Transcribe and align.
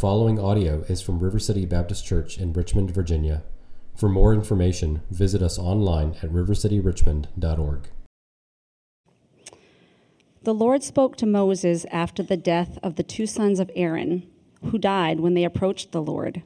following 0.00 0.40
audio 0.40 0.82
is 0.88 1.02
from 1.02 1.18
River 1.18 1.38
City 1.38 1.66
Baptist 1.66 2.06
Church 2.06 2.38
in 2.38 2.54
Richmond, 2.54 2.90
Virginia. 2.90 3.42
For 3.94 4.08
more 4.08 4.32
information, 4.32 5.02
visit 5.10 5.42
us 5.42 5.58
online 5.58 6.16
at 6.22 6.30
rivercityrichmond.org. 6.30 7.88
The 10.42 10.54
Lord 10.54 10.82
spoke 10.82 11.16
to 11.16 11.26
Moses 11.26 11.84
after 11.90 12.22
the 12.22 12.38
death 12.38 12.78
of 12.82 12.96
the 12.96 13.02
two 13.02 13.26
sons 13.26 13.60
of 13.60 13.70
Aaron, 13.76 14.26
who 14.70 14.78
died 14.78 15.20
when 15.20 15.34
they 15.34 15.44
approached 15.44 15.92
the 15.92 16.00
Lord. 16.00 16.42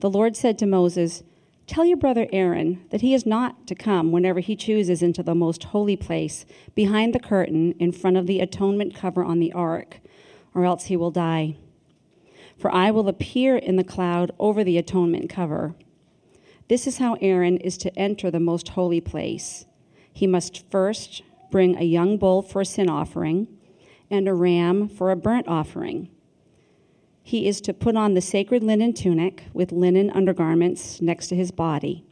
The 0.00 0.08
Lord 0.08 0.34
said 0.34 0.56
to 0.60 0.66
Moses, 0.66 1.22
Tell 1.66 1.84
your 1.84 1.98
brother 1.98 2.26
Aaron 2.32 2.86
that 2.88 3.02
he 3.02 3.12
is 3.12 3.26
not 3.26 3.66
to 3.66 3.74
come 3.74 4.12
whenever 4.12 4.40
he 4.40 4.56
chooses 4.56 5.02
into 5.02 5.22
the 5.22 5.34
most 5.34 5.64
holy 5.64 5.96
place 5.96 6.46
behind 6.74 7.14
the 7.14 7.20
curtain 7.20 7.72
in 7.72 7.92
front 7.92 8.16
of 8.16 8.26
the 8.26 8.40
atonement 8.40 8.94
cover 8.94 9.22
on 9.22 9.40
the 9.40 9.52
ark, 9.52 10.00
or 10.54 10.64
else 10.64 10.86
he 10.86 10.96
will 10.96 11.10
die. 11.10 11.56
For 12.62 12.72
I 12.72 12.92
will 12.92 13.08
appear 13.08 13.56
in 13.56 13.74
the 13.74 13.82
cloud 13.82 14.30
over 14.38 14.62
the 14.62 14.78
atonement 14.78 15.28
cover. 15.28 15.74
This 16.68 16.86
is 16.86 16.98
how 16.98 17.14
Aaron 17.14 17.56
is 17.56 17.76
to 17.78 17.98
enter 17.98 18.30
the 18.30 18.38
most 18.38 18.68
holy 18.68 19.00
place. 19.00 19.66
He 20.12 20.28
must 20.28 20.70
first 20.70 21.22
bring 21.50 21.76
a 21.76 21.82
young 21.82 22.18
bull 22.18 22.40
for 22.40 22.60
a 22.60 22.64
sin 22.64 22.88
offering 22.88 23.48
and 24.12 24.28
a 24.28 24.32
ram 24.32 24.88
for 24.88 25.10
a 25.10 25.16
burnt 25.16 25.48
offering. 25.48 26.08
He 27.24 27.48
is 27.48 27.60
to 27.62 27.74
put 27.74 27.96
on 27.96 28.14
the 28.14 28.20
sacred 28.20 28.62
linen 28.62 28.92
tunic 28.92 29.42
with 29.52 29.72
linen 29.72 30.08
undergarments 30.10 31.02
next 31.02 31.26
to 31.30 31.34
his 31.34 31.50
body. 31.50 32.06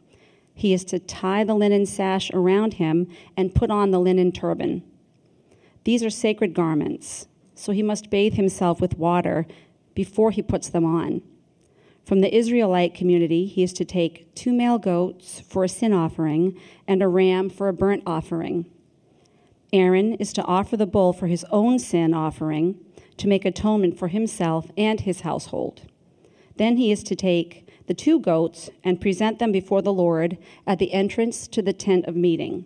He 0.53 0.73
is 0.73 0.83
to 0.83 0.99
tie 0.99 1.45
the 1.45 1.55
linen 1.55 1.85
sash 1.85 2.29
around 2.31 2.73
him 2.73 3.07
and 3.37 3.55
put 3.55 3.71
on 3.71 3.91
the 3.91 4.01
linen 4.01 4.33
turban. 4.33 4.83
These 5.85 6.03
are 6.03 6.09
sacred 6.09 6.53
garments, 6.53 7.29
so 7.55 7.71
he 7.71 7.81
must 7.81 8.09
bathe 8.09 8.33
himself 8.33 8.81
with 8.81 8.97
water 8.97 9.47
before 9.93 10.31
he 10.31 10.41
puts 10.41 10.69
them 10.69 10.85
on. 10.85 11.21
From 12.05 12.21
the 12.21 12.35
Israelite 12.35 12.93
community, 12.93 13.45
he 13.45 13.63
is 13.63 13.73
to 13.73 13.85
take 13.85 14.33
two 14.35 14.51
male 14.51 14.77
goats 14.77 15.39
for 15.39 15.63
a 15.63 15.69
sin 15.69 15.93
offering 15.93 16.59
and 16.87 17.01
a 17.01 17.07
ram 17.07 17.49
for 17.49 17.67
a 17.67 17.73
burnt 17.73 18.03
offering. 18.05 18.65
Aaron 19.71 20.15
is 20.15 20.33
to 20.33 20.43
offer 20.43 20.75
the 20.75 20.85
bull 20.85 21.13
for 21.13 21.27
his 21.27 21.45
own 21.51 21.79
sin 21.79 22.13
offering 22.13 22.77
to 23.17 23.27
make 23.27 23.45
atonement 23.45 23.97
for 23.97 24.07
himself 24.07 24.71
and 24.75 25.01
his 25.01 25.21
household. 25.21 25.83
Then 26.57 26.77
he 26.77 26.91
is 26.91 27.03
to 27.03 27.15
take 27.15 27.67
the 27.87 27.93
two 27.93 28.19
goats 28.19 28.69
and 28.83 28.99
present 28.99 29.39
them 29.39 29.51
before 29.51 29.81
the 29.81 29.93
Lord 29.93 30.37
at 30.67 30.79
the 30.79 30.93
entrance 30.93 31.47
to 31.49 31.61
the 31.61 31.73
tent 31.73 32.05
of 32.05 32.15
meeting. 32.15 32.65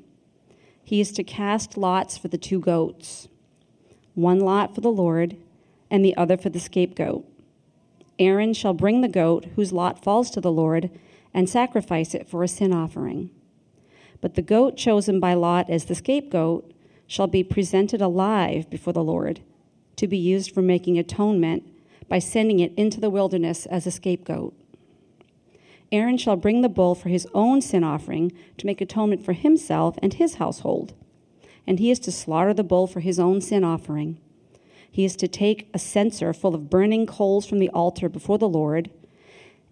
He 0.83 1.01
is 1.01 1.11
to 1.13 1.23
cast 1.23 1.77
lots 1.77 2.17
for 2.17 2.27
the 2.27 2.37
two 2.37 2.59
goats, 2.59 3.27
one 4.13 4.39
lot 4.39 4.73
for 4.73 4.81
the 4.81 4.91
Lord 4.91 5.37
and 5.89 6.03
the 6.03 6.15
other 6.17 6.37
for 6.37 6.49
the 6.49 6.59
scapegoat. 6.59 7.25
Aaron 8.17 8.53
shall 8.53 8.73
bring 8.73 9.01
the 9.01 9.07
goat 9.07 9.45
whose 9.55 9.73
lot 9.73 10.03
falls 10.03 10.29
to 10.31 10.41
the 10.41 10.51
Lord 10.51 10.89
and 11.33 11.49
sacrifice 11.49 12.13
it 12.13 12.27
for 12.27 12.43
a 12.43 12.47
sin 12.47 12.73
offering. 12.73 13.29
But 14.21 14.35
the 14.35 14.41
goat 14.41 14.77
chosen 14.77 15.19
by 15.19 15.33
Lot 15.33 15.69
as 15.69 15.85
the 15.85 15.95
scapegoat 15.95 16.71
shall 17.07 17.27
be 17.27 17.43
presented 17.43 18.01
alive 18.01 18.69
before 18.69 18.93
the 18.93 19.03
Lord 19.03 19.41
to 19.97 20.07
be 20.07 20.17
used 20.17 20.51
for 20.51 20.61
making 20.61 20.97
atonement 20.97 21.63
by 22.07 22.19
sending 22.19 22.59
it 22.59 22.73
into 22.75 22.99
the 22.99 23.09
wilderness 23.09 23.65
as 23.65 23.85
a 23.85 23.91
scapegoat. 23.91 24.53
Aaron 25.91 26.17
shall 26.17 26.35
bring 26.35 26.61
the 26.61 26.69
bull 26.69 26.95
for 26.95 27.09
his 27.09 27.27
own 27.33 27.61
sin 27.61 27.83
offering 27.83 28.31
to 28.57 28.65
make 28.65 28.81
atonement 28.81 29.23
for 29.23 29.33
himself 29.33 29.97
and 30.01 30.15
his 30.15 30.35
household. 30.35 30.93
And 31.67 31.79
he 31.79 31.91
is 31.91 31.99
to 31.99 32.11
slaughter 32.11 32.53
the 32.53 32.63
bull 32.63 32.87
for 32.87 32.99
his 32.99 33.19
own 33.19 33.41
sin 33.41 33.63
offering. 33.63 34.19
He 34.95 35.03
is 35.03 35.17
to 35.17 35.27
take 35.27 35.67
a 35.73 35.77
censer 35.77 36.31
full 36.31 36.55
of 36.55 36.69
burning 36.69 37.05
coals 37.05 37.45
from 37.45 37.59
the 37.59 37.67
altar 37.71 38.07
before 38.07 38.37
the 38.37 38.47
Lord, 38.47 38.89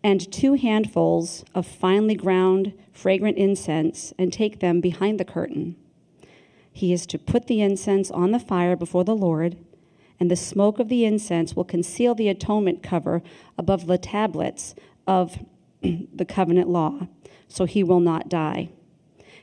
and 0.04 0.30
two 0.30 0.56
handfuls 0.56 1.46
of 1.56 1.66
finely 1.66 2.14
ground, 2.14 2.74
fragrant 2.92 3.38
incense, 3.38 4.14
and 4.20 4.34
take 4.34 4.60
them 4.60 4.82
behind 4.82 5.22
the 5.22 5.24
curtain. 5.24 5.78
He 6.74 6.92
is 6.92 7.06
to 7.06 7.18
put 7.18 7.48
the 7.48 7.62
incense 7.62 8.12
on 8.12 8.32
the 8.32 8.38
fire 8.38 8.76
before 8.76 9.06
the 9.06 9.16
Lord, 9.16 9.56
and 10.20 10.30
the 10.30 10.36
smoke 10.36 10.78
of 10.78 10.90
the 10.90 11.06
incense 11.06 11.56
will 11.56 11.64
conceal 11.64 12.14
the 12.14 12.28
atonement 12.28 12.84
cover 12.84 13.24
above 13.58 13.88
the 13.88 13.98
tablets 13.98 14.76
of 15.08 15.40
the 15.82 16.26
covenant 16.28 16.68
law, 16.68 17.08
so 17.48 17.64
he 17.64 17.82
will 17.82 18.02
not 18.02 18.28
die. 18.28 18.72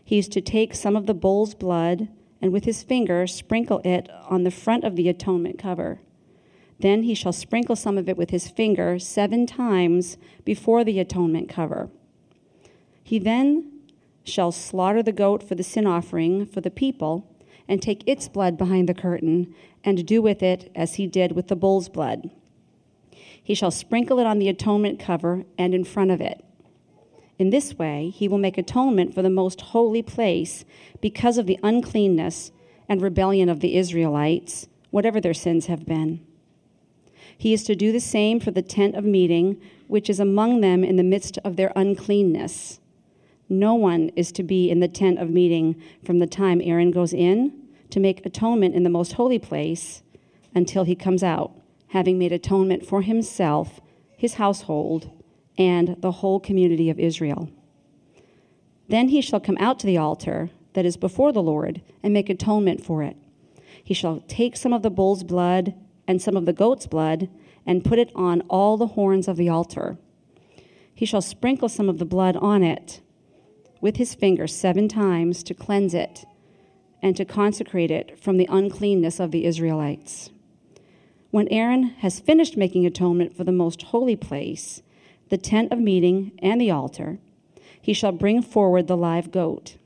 He 0.05 0.19
is 0.19 0.29
to 0.29 0.43
take 0.43 0.75
some 0.75 0.95
of 0.95 1.07
the 1.07 1.15
bull's 1.15 1.55
blood 1.55 2.09
and 2.41 2.53
with 2.53 2.65
his 2.65 2.83
finger 2.83 3.27
sprinkle 3.27 3.81
it 3.85 4.09
on 4.29 4.45
the 4.45 4.51
front 4.51 4.85
of 4.85 4.97
the 4.97 5.09
atonement 5.09 5.59
cover. 5.59 6.01
Then 6.79 7.03
he 7.03 7.15
shall 7.15 7.33
sprinkle 7.33 7.77
some 7.77 7.99
of 7.99 8.09
it 8.09 8.17
with 8.17 8.31
his 8.31 8.49
finger 8.49 8.99
seven 8.99 9.47
times 9.47 10.17
before 10.45 10.83
the 10.83 10.99
atonement 10.99 11.49
cover. 11.49 11.91
He 13.03 13.19
then 13.19 13.71
shall 14.25 14.53
slaughter 14.53 15.03
the 15.03 15.13
goat 15.13 15.43
for 15.43 15.55
the 15.55 15.63
sin 15.63 15.87
offering 15.87 16.47
for 16.47 16.61
the 16.61 16.71
people, 16.71 17.27
and 17.69 17.81
take 17.81 18.03
its 18.07 18.29
blood 18.29 18.57
behind 18.59 18.89
the 18.89 18.95
curtain, 18.95 19.55
and 19.85 20.07
do 20.07 20.21
with 20.21 20.43
it 20.43 20.71
as 20.75 20.95
he 20.95 21.07
did 21.07 21.33
with 21.33 21.49
the 21.49 21.57
bull's 21.57 21.89
blood. 21.89 22.31
He 23.43 23.55
shall 23.55 23.71
sprinkle 23.71 24.19
it 24.19 24.27
on 24.27 24.39
the 24.39 24.49
atonement 24.49 24.99
cover 24.99 25.45
and 25.57 25.75
in 25.75 25.85
front 25.85 26.11
of 26.11 26.21
it. 26.21 26.45
In 27.41 27.49
this 27.49 27.79
way, 27.79 28.11
he 28.11 28.29
will 28.29 28.37
make 28.37 28.59
atonement 28.59 29.15
for 29.15 29.23
the 29.23 29.31
most 29.31 29.63
holy 29.63 30.03
place 30.03 30.67
because 31.01 31.39
of 31.39 31.47
the 31.47 31.59
uncleanness 31.63 32.53
and 32.87 33.01
rebellion 33.01 33.49
of 33.49 33.61
the 33.61 33.79
Israelites, 33.79 34.69
whatever 34.91 35.23
their 35.23 35.33
sins 35.33 35.65
have 35.65 35.87
been. 35.87 36.21
He 37.39 37.55
is 37.55 37.65
to 37.65 37.75
do 37.75 37.93
the 37.93 37.99
same 37.99 38.41
for 38.41 38.51
the 38.51 38.61
tent 38.61 38.95
of 38.95 39.07
meeting, 39.07 39.59
which 39.89 40.11
is 40.11 40.21
among 40.21 40.61
them 40.61 40.85
in 40.85 40.97
the 40.97 41.03
midst 41.03 41.39
of 41.39 41.57
their 41.57 41.73
uncleanness. 41.75 42.79
No 43.49 43.75
one 43.75 44.11
is 44.17 44.33
to 44.33 44.43
be 44.43 44.71
in 44.71 44.81
the 44.81 44.87
tent 44.87 45.19
of 45.19 45.31
meeting 45.31 45.81
from 46.05 46.19
the 46.19 46.27
time 46.27 46.61
Aaron 46.63 46.91
goes 46.91 47.15
in 47.15 47.55
to 47.89 48.01
make 48.01 48.27
atonement 48.27 48.75
in 48.75 48.83
the 48.83 48.91
most 48.91 49.15
holy 49.15 49.39
place 49.39 50.03
until 50.55 50.85
he 50.85 50.95
comes 50.95 51.23
out, 51.23 51.53
having 51.89 52.19
made 52.19 52.33
atonement 52.33 52.85
for 52.85 53.01
himself, 53.01 53.81
his 54.15 54.35
household, 54.35 55.11
and 55.61 55.97
the 56.01 56.11
whole 56.11 56.41
community 56.41 56.89
of 56.89 56.99
Israel. 56.99 57.51
Then 58.89 59.11
he 59.11 59.21
shall 59.21 59.41
come 59.41 59.59
out 59.61 59.79
to 59.81 59.87
the 59.87 59.99
altar 59.99 60.49
that 60.73 60.87
is 60.87 60.97
before 60.97 61.33
the 61.33 61.43
Lord 61.43 61.83
and 62.03 62.15
make 62.15 62.31
atonement 62.31 62.83
for 62.83 63.03
it. 63.03 63.15
He 63.85 63.93
shall 63.93 64.25
take 64.27 64.57
some 64.57 64.73
of 64.73 64.83
the 64.83 64.91
bull's 64.91 65.23
blood 65.23 65.75
and 66.09 66.23
some 66.23 66.35
of 66.35 66.47
the 66.47 66.55
goat's 66.55 66.87
blood 66.87 67.29
and 67.67 67.85
put 67.85 67.99
it 67.99 68.11
on 68.15 68.41
all 68.49 68.79
the 68.79 68.89
horns 68.89 69.29
of 69.29 69.37
the 69.37 69.51
altar. 69.51 69.99
He 70.95 71.05
shall 71.05 71.21
sprinkle 71.21 71.69
some 71.69 71.91
of 71.91 71.99
the 71.99 72.07
blood 72.07 72.37
on 72.37 72.63
it 72.63 73.03
with 73.83 73.97
his 73.97 74.15
finger 74.15 74.47
seven 74.47 74.89
times 74.89 75.43
to 75.43 75.55
cleanse 75.55 75.93
it 75.93 76.25
and 77.03 77.15
to 77.17 77.27
consecrate 77.27 77.91
it 77.91 78.19
from 78.19 78.39
the 78.39 78.49
uncleanness 78.51 79.21
of 79.21 79.31
the 79.31 79.45
Israelites. 79.45 80.31
When 81.31 81.49
Aaron 81.49 81.83
has 81.99 82.19
finished 82.19 82.57
making 82.57 82.87
atonement 82.87 83.37
for 83.37 83.45
the 83.45 83.53
most 83.53 83.83
holy 83.83 84.17
place, 84.17 84.83
the 85.31 85.39
tent 85.39 85.73
of 85.73 85.79
meeting, 85.79 86.33
and 86.41 86.61
the 86.61 86.71
altar, 86.71 87.19
he 87.81 87.93
shall 87.93 88.13
bring 88.13 88.43
forward 88.43 88.87
the 88.87 88.97
live 88.97 89.31
goat. 89.31 89.77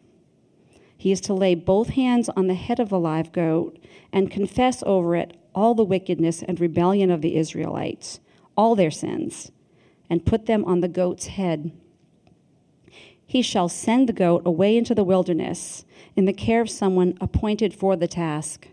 He 0.96 1.12
is 1.12 1.20
to 1.22 1.34
lay 1.34 1.54
both 1.54 1.90
hands 1.90 2.28
on 2.30 2.46
the 2.46 2.54
head 2.54 2.80
of 2.80 2.88
the 2.88 2.98
live 2.98 3.30
goat 3.30 3.78
and 4.12 4.30
confess 4.30 4.82
over 4.86 5.14
it 5.14 5.36
all 5.54 5.74
the 5.74 5.84
wickedness 5.84 6.42
and 6.42 6.58
rebellion 6.58 7.10
of 7.10 7.20
the 7.20 7.36
Israelites, 7.36 8.20
all 8.56 8.74
their 8.74 8.90
sins, 8.90 9.52
and 10.08 10.26
put 10.26 10.46
them 10.46 10.64
on 10.64 10.80
the 10.80 10.88
goat's 10.88 11.26
head. 11.26 11.72
He 13.26 13.42
shall 13.42 13.68
send 13.68 14.08
the 14.08 14.12
goat 14.12 14.42
away 14.44 14.76
into 14.76 14.94
the 14.94 15.04
wilderness 15.04 15.84
in 16.16 16.24
the 16.24 16.32
care 16.32 16.60
of 16.60 16.70
someone 16.70 17.18
appointed 17.20 17.74
for 17.74 17.96
the 17.96 18.08
task. 18.08 18.68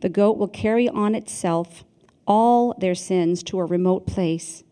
The 0.00 0.08
goat 0.08 0.38
will 0.38 0.48
carry 0.48 0.88
on 0.88 1.14
itself 1.14 1.84
all 2.26 2.74
their 2.78 2.94
sins 2.94 3.42
to 3.44 3.58
a 3.58 3.64
remote 3.64 4.06
place 4.06 4.64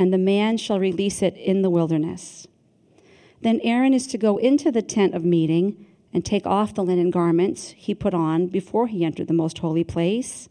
and 0.00 0.14
the 0.14 0.18
man 0.18 0.56
shall 0.56 0.80
release 0.80 1.20
it 1.20 1.36
in 1.36 1.60
the 1.60 1.68
wilderness. 1.68 2.46
Then 3.42 3.60
Aaron 3.62 3.92
is 3.92 4.06
to 4.06 4.18
go 4.18 4.38
into 4.38 4.72
the 4.72 4.80
tent 4.80 5.14
of 5.14 5.26
meeting 5.26 5.86
and 6.10 6.24
take 6.24 6.46
off 6.46 6.74
the 6.74 6.82
linen 6.82 7.10
garments 7.10 7.74
he 7.76 7.94
put 7.94 8.14
on 8.14 8.46
before 8.46 8.86
he 8.86 9.04
entered 9.04 9.28
the 9.28 9.34
most 9.34 9.58
holy 9.58 9.84
place, 9.84 10.48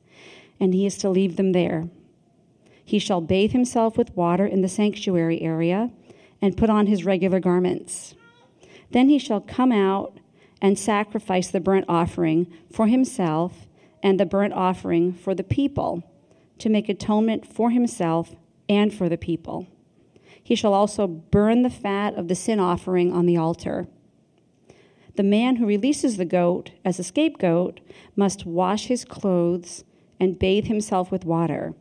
and 0.59 0.71
he 0.71 0.85
is 0.85 0.99
to 0.99 1.09
leave 1.09 1.35
them 1.35 1.53
there. 1.53 1.89
He 2.85 2.99
shall 2.99 3.21
bathe 3.21 3.51
himself 3.51 3.97
with 3.97 4.15
water 4.15 4.45
in 4.45 4.61
the 4.61 4.69
sanctuary 4.69 5.41
area 5.41 5.89
and 6.39 6.55
put 6.55 6.69
on 6.69 6.85
his 6.85 7.03
regular 7.03 7.39
garments. 7.39 8.13
Then 8.91 9.09
he 9.09 9.17
shall 9.17 9.41
come 9.41 9.71
out 9.71 10.19
and 10.61 10.77
sacrifice 10.77 11.47
the 11.47 11.59
burnt 11.59 11.85
offering 11.89 12.45
for 12.71 12.85
himself 12.85 13.67
and 14.03 14.19
the 14.19 14.27
burnt 14.27 14.53
offering 14.53 15.11
for 15.11 15.33
the 15.33 15.43
people 15.43 16.03
to 16.59 16.69
make 16.69 16.87
atonement 16.87 17.47
for 17.51 17.71
himself 17.71 18.35
and 18.69 18.93
for 18.93 19.09
the 19.09 19.17
people. 19.17 19.67
He 20.41 20.55
shall 20.55 20.73
also 20.73 21.07
burn 21.07 21.63
the 21.63 21.69
fat 21.69 22.15
of 22.15 22.27
the 22.27 22.35
sin 22.35 22.59
offering 22.59 23.11
on 23.11 23.25
the 23.25 23.35
altar. 23.35 23.87
The 25.15 25.23
man 25.23 25.57
who 25.57 25.65
releases 25.65 26.15
the 26.15 26.25
goat 26.25 26.71
as 26.85 26.97
a 26.97 27.03
scapegoat 27.03 27.81
must 28.15 28.45
wash 28.45 28.85
his 28.85 29.03
clothes 29.03 29.83
and 30.19 30.39
bathe 30.39 30.65
himself 30.65 31.11
with 31.11 31.25
water. 31.25 31.73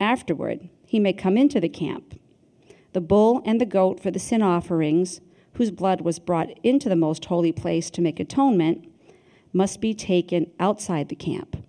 Afterward, 0.00 0.68
he 0.84 0.98
may 0.98 1.12
come 1.12 1.38
into 1.38 1.60
the 1.60 1.68
camp. 1.68 2.20
The 2.92 3.00
bull 3.00 3.42
and 3.44 3.60
the 3.60 3.66
goat 3.66 4.00
for 4.00 4.10
the 4.10 4.18
sin 4.18 4.42
offerings, 4.42 5.20
whose 5.54 5.70
blood 5.70 6.02
was 6.02 6.18
brought 6.18 6.50
into 6.62 6.88
the 6.88 6.96
most 6.96 7.24
holy 7.26 7.52
place 7.52 7.90
to 7.90 8.02
make 8.02 8.20
atonement, 8.20 8.86
must 9.52 9.80
be 9.80 9.94
taken 9.94 10.50
outside 10.60 11.08
the 11.08 11.16
camp. 11.16 11.64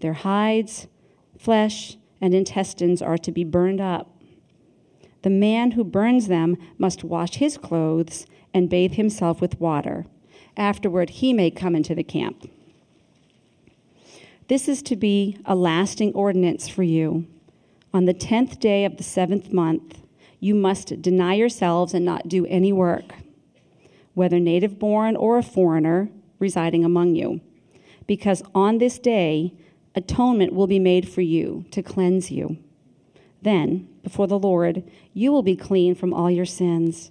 Their 0.00 0.14
hides, 0.14 0.86
flesh, 1.38 1.96
and 2.20 2.34
intestines 2.34 3.02
are 3.02 3.18
to 3.18 3.32
be 3.32 3.44
burned 3.44 3.80
up. 3.80 4.10
The 5.22 5.30
man 5.30 5.72
who 5.72 5.84
burns 5.84 6.28
them 6.28 6.56
must 6.78 7.04
wash 7.04 7.34
his 7.34 7.58
clothes 7.58 8.26
and 8.54 8.70
bathe 8.70 8.94
himself 8.94 9.40
with 9.40 9.60
water. 9.60 10.06
Afterward, 10.56 11.10
he 11.10 11.32
may 11.32 11.50
come 11.50 11.74
into 11.74 11.94
the 11.94 12.04
camp. 12.04 12.48
This 14.48 14.68
is 14.68 14.82
to 14.82 14.96
be 14.96 15.36
a 15.44 15.56
lasting 15.56 16.12
ordinance 16.14 16.68
for 16.68 16.84
you. 16.84 17.26
On 17.92 18.04
the 18.04 18.14
tenth 18.14 18.60
day 18.60 18.84
of 18.84 18.96
the 18.96 19.02
seventh 19.02 19.52
month, 19.52 20.00
you 20.38 20.54
must 20.54 21.02
deny 21.02 21.34
yourselves 21.34 21.94
and 21.94 22.04
not 22.04 22.28
do 22.28 22.46
any 22.46 22.72
work, 22.72 23.14
whether 24.14 24.38
native 24.38 24.78
born 24.78 25.16
or 25.16 25.38
a 25.38 25.42
foreigner 25.42 26.08
residing 26.38 26.84
among 26.84 27.14
you, 27.14 27.40
because 28.06 28.42
on 28.54 28.78
this 28.78 28.98
day 28.98 29.52
atonement 29.96 30.52
will 30.52 30.66
be 30.66 30.78
made 30.78 31.08
for 31.08 31.22
you 31.22 31.64
to 31.72 31.82
cleanse 31.82 32.30
you. 32.30 32.58
Then, 33.42 33.88
before 34.02 34.26
the 34.26 34.38
Lord, 34.38 34.84
you 35.14 35.32
will 35.32 35.42
be 35.42 35.56
clean 35.56 35.94
from 35.94 36.12
all 36.12 36.30
your 36.30 36.44
sins. 36.44 37.10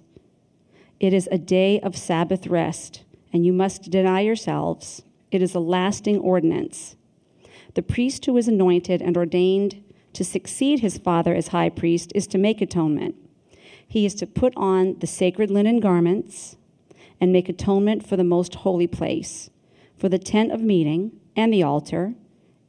It 1.00 1.12
is 1.12 1.28
a 1.30 1.38
day 1.38 1.80
of 1.80 1.96
Sabbath 1.96 2.46
rest, 2.46 3.04
and 3.32 3.44
you 3.44 3.52
must 3.52 3.90
deny 3.90 4.20
yourselves. 4.20 5.02
It 5.30 5.42
is 5.42 5.54
a 5.54 5.60
lasting 5.60 6.18
ordinance. 6.18 6.96
The 7.74 7.82
priest 7.82 8.24
who 8.24 8.36
is 8.36 8.48
anointed 8.48 9.02
and 9.02 9.16
ordained 9.16 9.82
to 10.14 10.24
succeed 10.24 10.80
his 10.80 10.96
father 10.96 11.34
as 11.34 11.48
high 11.48 11.68
priest 11.68 12.12
is 12.14 12.26
to 12.28 12.38
make 12.38 12.62
atonement. 12.62 13.16
He 13.86 14.06
is 14.06 14.14
to 14.16 14.26
put 14.26 14.54
on 14.56 14.98
the 15.00 15.06
sacred 15.06 15.50
linen 15.50 15.80
garments 15.80 16.56
and 17.20 17.32
make 17.32 17.48
atonement 17.48 18.06
for 18.06 18.16
the 18.16 18.24
most 18.24 18.56
holy 18.56 18.86
place, 18.86 19.50
for 19.98 20.08
the 20.08 20.18
tent 20.18 20.52
of 20.52 20.62
meeting 20.62 21.12
and 21.34 21.52
the 21.52 21.62
altar, 21.62 22.14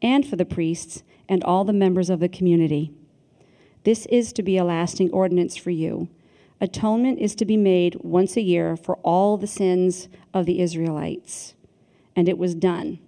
and 0.02 0.26
for 0.26 0.36
the 0.36 0.46
priests 0.46 1.04
and 1.30 1.44
all 1.44 1.64
the 1.64 1.74
members 1.74 2.10
of 2.10 2.20
the 2.20 2.30
community. 2.30 2.92
This 3.84 4.06
is 4.08 4.34
to 4.34 4.44
be 4.44 4.58
a 4.58 4.64
lasting 4.64 5.12
ordinance 5.12 5.58
for 5.58 5.72
you. 5.72 6.10
Atonement 6.60 7.20
is 7.20 7.36
to 7.36 7.46
be 7.46 7.58
made 7.58 7.96
once 8.02 8.36
a 8.36 8.42
year 8.42 8.76
for 8.76 8.98
all 8.98 9.38
the 9.38 9.48
sins 9.48 10.08
of 10.34 10.46
the 10.46 10.60
Israelites. 10.60 11.54
And 12.16 12.28
it 12.28 12.38
was 12.38 12.56
done 12.56 13.00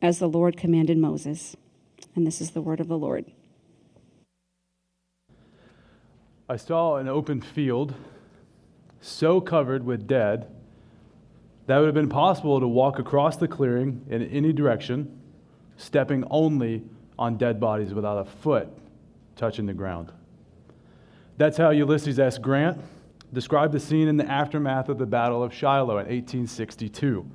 as 0.00 0.18
the 0.18 0.28
Lord 0.28 0.56
commanded 0.56 0.98
Moses. 0.98 1.56
And 2.14 2.26
this 2.26 2.40
is 2.40 2.52
the 2.52 2.62
word 2.62 2.80
of 2.80 2.88
the 2.88 2.98
Lord. 2.98 3.26
I 6.48 6.56
saw 6.56 6.96
an 6.96 7.08
open 7.08 7.40
field 7.40 7.94
so 9.00 9.40
covered 9.40 9.84
with 9.84 10.06
dead 10.06 10.46
that 11.66 11.76
it 11.76 11.80
would 11.80 11.86
have 11.86 11.94
been 11.94 12.08
possible 12.08 12.60
to 12.60 12.68
walk 12.68 13.00
across 13.00 13.36
the 13.36 13.48
clearing 13.48 14.04
in 14.08 14.22
any 14.22 14.52
direction, 14.52 15.20
stepping 15.76 16.24
only 16.30 16.82
on 17.18 17.36
dead 17.36 17.60
bodies 17.60 17.94
without 17.94 18.18
a 18.18 18.24
foot 18.24 18.68
touching 19.36 19.66
the 19.66 19.74
ground. 19.74 20.12
That's 21.36 21.56
how 21.56 21.70
Ulysses 21.70 22.18
S. 22.18 22.38
Grant 22.38 22.80
described 23.32 23.72
the 23.72 23.80
scene 23.80 24.08
in 24.08 24.16
the 24.16 24.30
aftermath 24.30 24.88
of 24.88 24.98
the 24.98 25.06
Battle 25.06 25.42
of 25.42 25.52
Shiloh 25.52 25.98
in 25.98 26.06
1862. 26.06 27.28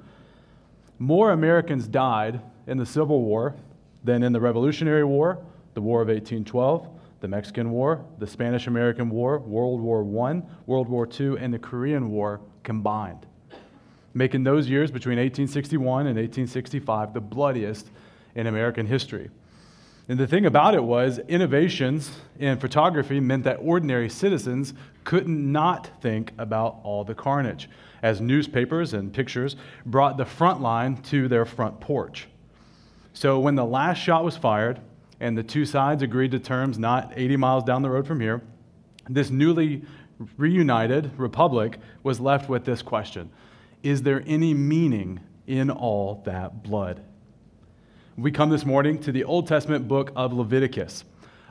More 0.98 1.32
Americans 1.32 1.88
died 1.88 2.42
in 2.68 2.78
the 2.78 2.86
Civil 2.86 3.22
War 3.22 3.56
than 4.04 4.24
in 4.24 4.34
the 4.34 4.40
Revolutionary 4.40 5.04
War, 5.04 5.44
the 5.74 5.82
War 5.82 6.02
of 6.02 6.08
1812, 6.08 6.88
the 7.20 7.28
Mexican 7.28 7.72
War, 7.72 8.04
the 8.18 8.26
Spanish 8.26 8.68
American 8.68 9.10
War, 9.10 9.40
World 9.40 9.80
War 9.82 10.02
I, 10.28 10.42
World 10.66 10.90
War 10.90 11.08
II, 11.08 11.38
and 11.40 11.54
the 11.54 11.60
Korean 11.60 12.10
War 12.10 12.42
combined, 12.64 13.26
making 14.14 14.44
those 14.44 14.68
years 14.70 14.90
between 14.90 15.18
1861 15.18 16.08
and 16.08 16.18
1865 16.18 17.14
the 17.14 17.22
bloodiest 17.22 17.92
in 18.36 18.48
American 18.48 18.86
history. 18.88 19.30
And 20.07 20.19
the 20.19 20.28
thing 20.28 20.45
about 20.45 20.74
it 20.74 20.83
was, 20.83 21.19
innovations 21.19 22.12
in 22.39 22.57
photography 22.57 23.19
meant 23.19 23.44
that 23.44 23.60
ordinary 23.62 24.10
citizens 24.10 24.74
couldn't 25.04 25.51
not 25.51 26.01
think 26.01 26.33
about 26.38 26.80
all 26.83 27.04
the 27.04 27.16
carnage, 27.16 27.69
as 28.01 28.19
newspapers 28.19 28.94
and 28.94 29.13
pictures 29.13 29.56
brought 29.86 30.18
the 30.18 30.25
front 30.25 30.62
line 30.62 30.98
to 31.04 31.28
their 31.28 31.45
front 31.45 31.80
porch. 31.80 32.28
So 33.13 33.39
when 33.39 33.56
the 33.56 33.66
last 33.66 34.00
shot 34.00 34.24
was 34.24 34.36
fired, 34.36 34.80
and 35.19 35.38
the 35.38 35.44
two 35.44 35.66
sides 35.66 36.01
agreed 36.01 36.31
to 36.31 36.39
terms 36.39 36.80
not 36.80 37.13
80 37.16 37.38
miles 37.38 37.63
down 37.63 37.83
the 37.83 37.89
road 37.89 38.07
from 38.07 38.19
here, 38.19 38.42
this 39.07 39.30
newly 39.30 39.83
reunited 40.38 41.12
republic 41.18 41.78
was 42.04 42.19
left 42.19 42.50
with 42.50 42.66
this 42.66 42.81
question 42.81 43.30
Is 43.83 44.01
there 44.04 44.24
any 44.25 44.54
meaning 44.54 45.19
in 45.48 45.69
all 45.69 46.22
that 46.25 46.63
blood? 46.63 47.04
We 48.21 48.29
come 48.29 48.51
this 48.51 48.68
morning 48.68 49.00
to 49.00 49.12
the 49.12 49.23
Old 49.23 49.47
Testament 49.47 49.88
book 49.88 50.12
of 50.15 50.31
Leviticus, 50.31 51.06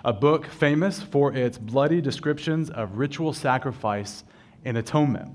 a 0.04 0.12
book 0.12 0.46
famous 0.46 1.02
for 1.02 1.34
its 1.34 1.58
bloody 1.58 2.00
descriptions 2.00 2.70
of 2.70 2.96
ritual 2.96 3.32
sacrifice 3.32 4.22
and 4.64 4.78
atonement. 4.78 5.32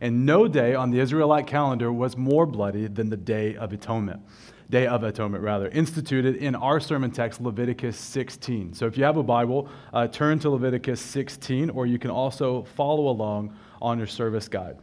And 0.00 0.26
no 0.26 0.48
day 0.48 0.74
on 0.74 0.90
the 0.90 0.98
Israelite 0.98 1.46
calendar 1.46 1.92
was 1.92 2.16
more 2.16 2.44
bloody 2.44 2.88
than 2.88 3.08
the 3.08 3.16
Day 3.16 3.54
of 3.54 3.72
Atonement. 3.72 4.20
Day 4.68 4.88
of 4.88 5.04
Atonement, 5.04 5.44
rather, 5.44 5.68
instituted 5.68 6.34
in 6.34 6.56
our 6.56 6.80
sermon 6.80 7.12
text, 7.12 7.40
Leviticus 7.40 7.96
16. 7.96 8.74
So 8.74 8.86
if 8.86 8.98
you 8.98 9.04
have 9.04 9.16
a 9.16 9.22
Bible, 9.22 9.68
uh, 9.92 10.08
turn 10.08 10.40
to 10.40 10.50
Leviticus 10.50 11.00
16, 11.00 11.70
or 11.70 11.86
you 11.86 12.00
can 12.00 12.10
also 12.10 12.64
follow 12.74 13.06
along 13.10 13.56
on 13.80 13.96
your 13.96 14.08
service 14.08 14.48
guide. 14.48 14.78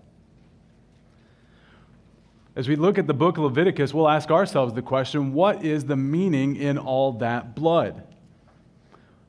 As 2.53 2.67
we 2.67 2.75
look 2.75 2.97
at 2.97 3.07
the 3.07 3.13
book 3.13 3.37
of 3.37 3.45
Leviticus, 3.45 3.93
we'll 3.93 4.09
ask 4.09 4.29
ourselves 4.29 4.73
the 4.73 4.81
question 4.81 5.33
what 5.33 5.63
is 5.63 5.85
the 5.85 5.95
meaning 5.95 6.57
in 6.57 6.77
all 6.77 7.13
that 7.13 7.55
blood? 7.55 8.03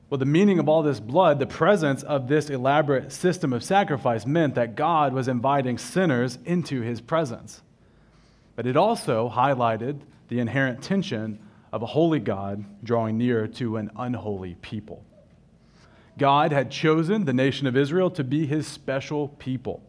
Well, 0.09 0.17
the 0.17 0.25
meaning 0.25 0.59
of 0.59 0.67
all 0.67 0.83
this 0.83 0.99
blood, 0.99 1.39
the 1.39 1.47
presence 1.47 2.03
of 2.03 2.27
this 2.27 2.49
elaborate 2.49 3.11
system 3.11 3.53
of 3.53 3.63
sacrifice, 3.63 4.25
meant 4.25 4.55
that 4.55 4.75
God 4.75 5.13
was 5.13 5.27
inviting 5.27 5.77
sinners 5.77 6.37
into 6.45 6.81
his 6.81 6.99
presence. 6.99 7.61
But 8.55 8.67
it 8.67 8.77
also 8.77 9.29
highlighted 9.33 10.01
the 10.27 10.39
inherent 10.39 10.83
tension 10.83 11.39
of 11.71 11.81
a 11.81 11.87
holy 11.87 12.19
God 12.19 12.65
drawing 12.83 13.17
near 13.17 13.47
to 13.47 13.77
an 13.77 13.89
unholy 13.95 14.55
people. 14.55 15.03
God 16.17 16.51
had 16.51 16.69
chosen 16.69 17.25
the 17.25 17.33
nation 17.33 17.65
of 17.67 17.75
Israel 17.77 18.11
to 18.11 18.23
be 18.23 18.45
his 18.45 18.67
special 18.67 19.29
people. 19.29 19.81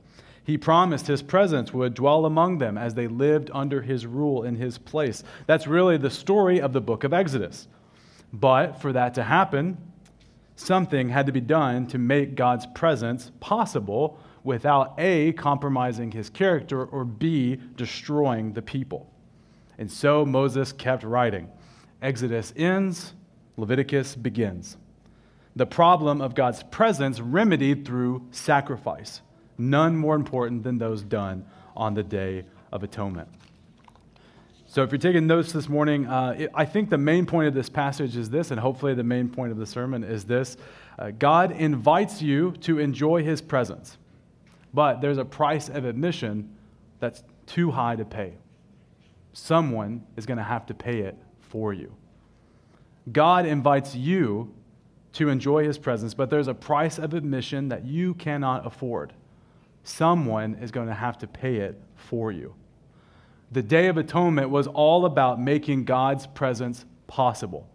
He 0.45 0.59
promised 0.59 1.07
his 1.07 1.23
presence 1.23 1.73
would 1.73 1.95
dwell 1.95 2.27
among 2.27 2.59
them 2.59 2.77
as 2.77 2.95
they 2.95 3.09
lived 3.09 3.51
under 3.55 3.81
his 3.81 4.07
rule 4.07 4.43
in 4.43 4.57
his 4.57 4.77
place. 4.77 5.25
That's 5.47 5.67
really 5.67 5.97
the 5.97 6.11
story 6.11 6.61
of 6.61 6.73
the 6.73 6.83
book 6.83 7.03
of 7.03 7.15
Exodus. 7.15 7.67
But 8.33 8.81
for 8.81 8.93
that 8.93 9.15
to 9.15 9.23
happen, 9.23 9.79
something 10.57 11.09
had 11.09 11.27
to 11.27 11.33
be 11.33 11.41
done 11.41 11.87
to 11.89 11.99
make 11.99 12.35
God's 12.35 12.67
presence 12.67 13.33
possible 13.41 14.19
without 14.43 14.95
A, 14.99 15.33
compromising 15.33 16.13
his 16.13 16.29
character, 16.29 16.85
or 16.85 17.05
B, 17.05 17.59
destroying 17.77 18.53
the 18.53 18.61
people. 18.61 19.11
And 19.79 19.91
so 19.91 20.27
Moses 20.27 20.73
kept 20.73 21.03
writing. 21.03 21.49
Exodus 22.03 22.53
ends, 22.55 23.15
Leviticus 23.57 24.15
begins. 24.15 24.77
The 25.57 25.67
problem 25.67 26.21
of 26.21 26.35
God's 26.35 26.63
presence 26.65 27.21
remedied 27.21 27.87
through 27.87 28.27
sacrifice, 28.31 29.23
none 29.59 29.97
more 29.97 30.15
important 30.15 30.63
than 30.63 30.79
those 30.79 31.03
done 31.03 31.45
on 31.77 31.95
the 31.95 32.03
Day 32.03 32.45
of 32.73 32.83
Atonement. 32.83 33.29
So, 34.67 34.83
if 34.83 34.91
you're 34.91 34.99
taking 34.99 35.27
notes 35.27 35.53
this 35.53 35.69
morning, 35.69 36.07
uh, 36.07 36.35
it, 36.37 36.51
I 36.55 36.65
think 36.65 36.91
the 36.91 36.99
main 36.99 37.27
point 37.27 37.47
of 37.47 37.55
this 37.55 37.69
passage 37.69 38.17
is 38.17 38.29
this, 38.31 38.51
and 38.51 38.59
hopefully 38.59 38.95
the 38.95 39.05
main 39.05 39.29
point 39.29 39.53
of 39.53 39.59
the 39.59 39.67
sermon 39.67 40.03
is 40.03 40.25
this 40.25 40.57
uh, 40.99 41.11
God 41.13 41.53
invites 41.53 42.21
you 42.21 42.53
to 42.63 42.79
enjoy 42.79 43.23
his 43.23 43.41
presence, 43.41 43.99
but 44.73 45.01
there's 45.01 45.19
a 45.19 45.25
price 45.25 45.69
of 45.69 45.85
admission 45.85 46.57
that's 46.99 47.23
too 47.47 47.71
high 47.71 47.95
to 47.97 48.05
pay 48.05 48.35
someone 49.35 50.05
is 50.17 50.25
going 50.25 50.39
to 50.39 50.45
have 50.45 50.65
to 50.67 50.75
pay 50.75 51.01
it 51.01 51.17
for 51.41 51.73
you. 51.73 51.95
God 53.13 53.45
invites 53.45 53.95
you 53.95 54.55
to 55.15 55.29
enjoy 55.29 55.65
his 55.65 55.77
presence, 55.77 56.15
but 56.15 56.31
there's 56.31 56.49
a 56.49 56.55
price 56.55 56.99
of 56.99 57.13
admission 57.13 57.69
that 57.69 57.85
you 57.85 58.15
cannot 58.15 58.67
afford. 58.67 59.13
Someone 59.85 60.57
is 60.57 60.71
going 60.71 60.89
to 60.89 60.95
have 60.95 61.19
to 61.19 61.27
pay 61.27 61.57
it 61.57 61.81
for 61.95 62.33
you. 62.33 62.55
The 63.53 63.63
Day 63.63 63.87
of 63.87 63.99
Atonement 63.99 64.51
was 64.51 64.67
all 64.67 65.05
about 65.05 65.41
making 65.41 65.85
God's 65.85 66.27
presence 66.27 66.85
possible. 67.07 67.69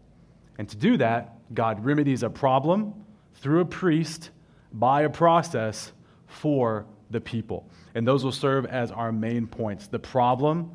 And 0.58 0.68
to 0.68 0.76
do 0.76 0.98
that, 0.98 1.36
God 1.54 1.86
remedies 1.86 2.24
a 2.24 2.30
problem 2.30 2.94
through 3.36 3.62
a 3.62 3.66
priest 3.66 4.32
by 4.74 5.04
a 5.04 5.10
process 5.10 5.94
for 6.28 6.86
the 7.10 7.22
people. 7.22 7.70
And 7.96 8.08
those 8.08 8.24
will 8.24 8.32
serve 8.32 8.66
as 8.66 8.92
our 8.92 9.12
main 9.12 9.48
points 9.48 9.88
the 9.88 10.00
problem 10.00 10.72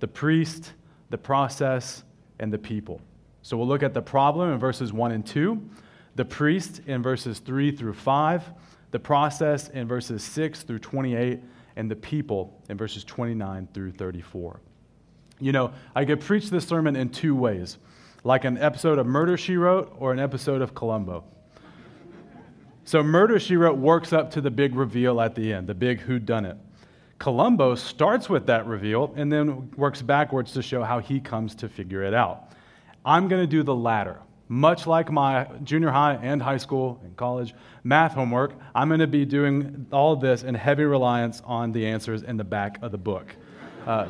the 0.00 0.08
priest, 0.08 0.74
the 1.10 1.18
process, 1.18 2.04
and 2.38 2.52
the 2.52 2.58
people. 2.58 3.00
So 3.42 3.56
we'll 3.56 3.66
look 3.66 3.82
at 3.82 3.94
the 3.94 4.02
problem 4.02 4.52
in 4.52 4.58
verses 4.58 4.92
1 4.92 5.10
and 5.10 5.26
2, 5.26 5.60
the 6.14 6.24
priest 6.24 6.82
in 6.86 7.02
verses 7.02 7.40
3 7.40 7.72
through 7.72 7.94
5, 7.94 8.44
the 8.90 8.98
process 8.98 9.68
in 9.68 9.86
verses 9.86 10.22
6 10.22 10.62
through 10.62 10.78
28, 10.78 11.40
and 11.76 11.90
the 11.90 11.96
people 11.96 12.60
in 12.68 12.76
verses 12.76 13.04
29 13.04 13.68
through 13.72 13.92
34. 13.92 14.60
You 15.38 15.52
know, 15.52 15.72
I 15.94 16.04
could 16.04 16.20
preach 16.20 16.50
this 16.50 16.66
sermon 16.66 16.96
in 16.96 17.10
two 17.10 17.36
ways 17.36 17.78
like 18.24 18.44
an 18.44 18.58
episode 18.58 18.98
of 18.98 19.06
Murder 19.06 19.36
She 19.36 19.56
Wrote 19.56 19.94
or 19.96 20.12
an 20.12 20.18
episode 20.18 20.60
of 20.60 20.74
Columbo. 20.74 21.24
So, 22.84 23.02
Murder 23.02 23.38
She 23.38 23.56
Wrote 23.56 23.78
works 23.78 24.12
up 24.12 24.30
to 24.32 24.40
the 24.40 24.50
big 24.50 24.74
reveal 24.74 25.20
at 25.20 25.34
the 25.34 25.52
end, 25.52 25.68
the 25.68 25.74
big 25.74 26.00
who 26.00 26.18
done 26.18 26.44
it. 26.44 26.56
Columbo 27.18 27.74
starts 27.74 28.28
with 28.28 28.46
that 28.46 28.66
reveal 28.66 29.12
and 29.16 29.30
then 29.30 29.70
works 29.76 30.02
backwards 30.02 30.52
to 30.54 30.62
show 30.62 30.82
how 30.82 30.98
he 30.98 31.20
comes 31.20 31.54
to 31.56 31.68
figure 31.68 32.02
it 32.02 32.14
out. 32.14 32.52
I'm 33.04 33.28
going 33.28 33.42
to 33.42 33.46
do 33.46 33.62
the 33.62 33.74
latter. 33.74 34.18
Much 34.48 34.86
like 34.86 35.12
my 35.12 35.46
junior 35.62 35.90
high 35.90 36.18
and 36.22 36.40
high 36.40 36.56
school 36.56 36.98
and 37.04 37.14
college 37.16 37.54
math 37.84 38.12
homework, 38.12 38.54
I'm 38.74 38.88
going 38.88 39.00
to 39.00 39.06
be 39.06 39.26
doing 39.26 39.86
all 39.92 40.16
this 40.16 40.42
in 40.42 40.54
heavy 40.54 40.84
reliance 40.84 41.42
on 41.44 41.72
the 41.72 41.86
answers 41.86 42.22
in 42.22 42.38
the 42.38 42.44
back 42.44 42.78
of 42.80 42.90
the 42.90 42.98
book, 42.98 43.34
uh, 43.86 44.08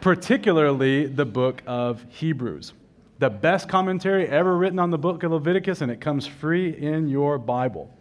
particularly 0.00 1.06
the 1.06 1.26
book 1.26 1.62
of 1.66 2.04
Hebrews. 2.08 2.72
The 3.18 3.28
best 3.28 3.68
commentary 3.68 4.26
ever 4.26 4.56
written 4.56 4.78
on 4.78 4.90
the 4.90 4.98
book 4.98 5.22
of 5.22 5.32
Leviticus, 5.32 5.82
and 5.82 5.92
it 5.92 6.00
comes 6.00 6.26
free 6.26 6.70
in 6.70 7.06
your 7.08 7.38
Bible. 7.38 7.92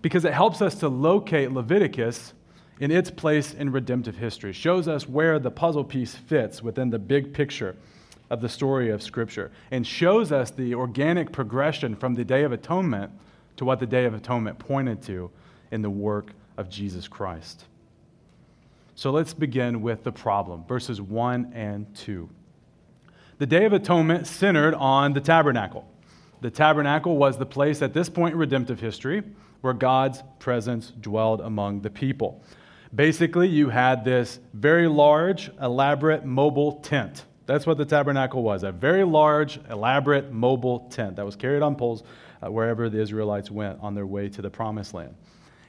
Because 0.00 0.24
it 0.24 0.32
helps 0.32 0.62
us 0.62 0.74
to 0.76 0.88
locate 0.88 1.52
Leviticus 1.52 2.32
in 2.80 2.90
its 2.90 3.10
place 3.10 3.52
in 3.52 3.70
redemptive 3.70 4.16
history, 4.16 4.52
shows 4.52 4.88
us 4.88 5.06
where 5.06 5.38
the 5.38 5.50
puzzle 5.50 5.84
piece 5.84 6.14
fits 6.14 6.62
within 6.62 6.90
the 6.90 6.98
big 6.98 7.34
picture 7.34 7.76
of 8.32 8.40
the 8.40 8.48
story 8.48 8.88
of 8.88 9.02
Scripture 9.02 9.52
and 9.70 9.86
shows 9.86 10.32
us 10.32 10.50
the 10.50 10.74
organic 10.74 11.30
progression 11.32 11.94
from 11.94 12.14
the 12.14 12.24
Day 12.24 12.44
of 12.44 12.50
Atonement 12.50 13.12
to 13.56 13.66
what 13.66 13.78
the 13.78 13.86
Day 13.86 14.06
of 14.06 14.14
Atonement 14.14 14.58
pointed 14.58 15.02
to 15.02 15.30
in 15.70 15.82
the 15.82 15.90
work 15.90 16.32
of 16.56 16.70
Jesus 16.70 17.06
Christ. 17.06 17.66
So 18.94 19.10
let's 19.10 19.34
begin 19.34 19.82
with 19.82 20.02
the 20.02 20.12
problem, 20.12 20.64
verses 20.64 20.98
1 20.98 21.52
and 21.54 21.94
2. 21.94 22.26
The 23.36 23.46
Day 23.46 23.66
of 23.66 23.74
Atonement 23.74 24.26
centered 24.26 24.74
on 24.76 25.12
the 25.12 25.20
tabernacle. 25.20 25.86
The 26.40 26.50
tabernacle 26.50 27.18
was 27.18 27.36
the 27.36 27.44
place 27.44 27.82
at 27.82 27.92
this 27.92 28.08
point 28.08 28.32
in 28.32 28.38
redemptive 28.38 28.80
history 28.80 29.22
where 29.60 29.74
God's 29.74 30.22
presence 30.38 30.90
dwelled 31.02 31.42
among 31.42 31.82
the 31.82 31.90
people. 31.90 32.42
Basically, 32.94 33.48
you 33.48 33.68
had 33.68 34.06
this 34.06 34.40
very 34.54 34.88
large, 34.88 35.50
elaborate, 35.60 36.24
mobile 36.24 36.80
tent 36.80 37.26
that's 37.52 37.66
what 37.66 37.76
the 37.76 37.84
tabernacle 37.84 38.42
was 38.42 38.62
a 38.62 38.72
very 38.72 39.04
large, 39.04 39.60
elaborate, 39.68 40.32
mobile 40.32 40.88
tent 40.90 41.16
that 41.16 41.26
was 41.26 41.36
carried 41.36 41.60
on 41.60 41.76
poles 41.76 42.02
uh, 42.42 42.50
wherever 42.50 42.88
the 42.88 42.98
Israelites 42.98 43.50
went 43.50 43.78
on 43.82 43.94
their 43.94 44.06
way 44.06 44.30
to 44.30 44.40
the 44.40 44.48
promised 44.48 44.94
land. 44.94 45.14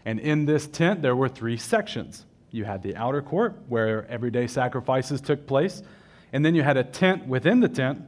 And 0.05 0.17
in 0.17 0.45
this 0.45 0.65
tent, 0.65 1.01
there 1.01 1.15
were 1.15 1.27
three 1.27 1.57
sections. 1.57 2.25
You 2.51 2.63
had 2.63 2.83
the 2.83 2.95
outer 2.95 3.21
court, 3.21 3.55
where 3.67 4.07
everyday 4.07 4.47
sacrifices 4.47 5.19
took 5.19 5.45
place, 5.45 5.83
and 6.31 6.45
then 6.45 6.55
you 6.55 6.63
had 6.63 6.77
a 6.77 6.85
tent 6.85 7.27
within 7.27 7.59
the 7.59 7.67
tent 7.67 8.01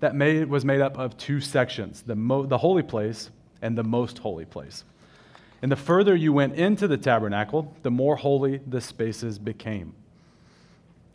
that 0.00 0.14
made, 0.14 0.46
was 0.48 0.66
made 0.66 0.82
up 0.82 0.98
of 0.98 1.16
two 1.16 1.40
sections 1.40 2.02
the, 2.02 2.14
mo- 2.14 2.44
the 2.44 2.58
holy 2.58 2.82
place 2.82 3.30
and 3.62 3.78
the 3.78 3.84
most 3.84 4.18
holy 4.18 4.44
place. 4.44 4.84
And 5.62 5.72
the 5.72 5.76
further 5.76 6.14
you 6.14 6.34
went 6.34 6.56
into 6.56 6.86
the 6.86 6.98
tabernacle, 6.98 7.74
the 7.82 7.90
more 7.90 8.16
holy 8.16 8.58
the 8.66 8.82
spaces 8.82 9.38
became. 9.38 9.94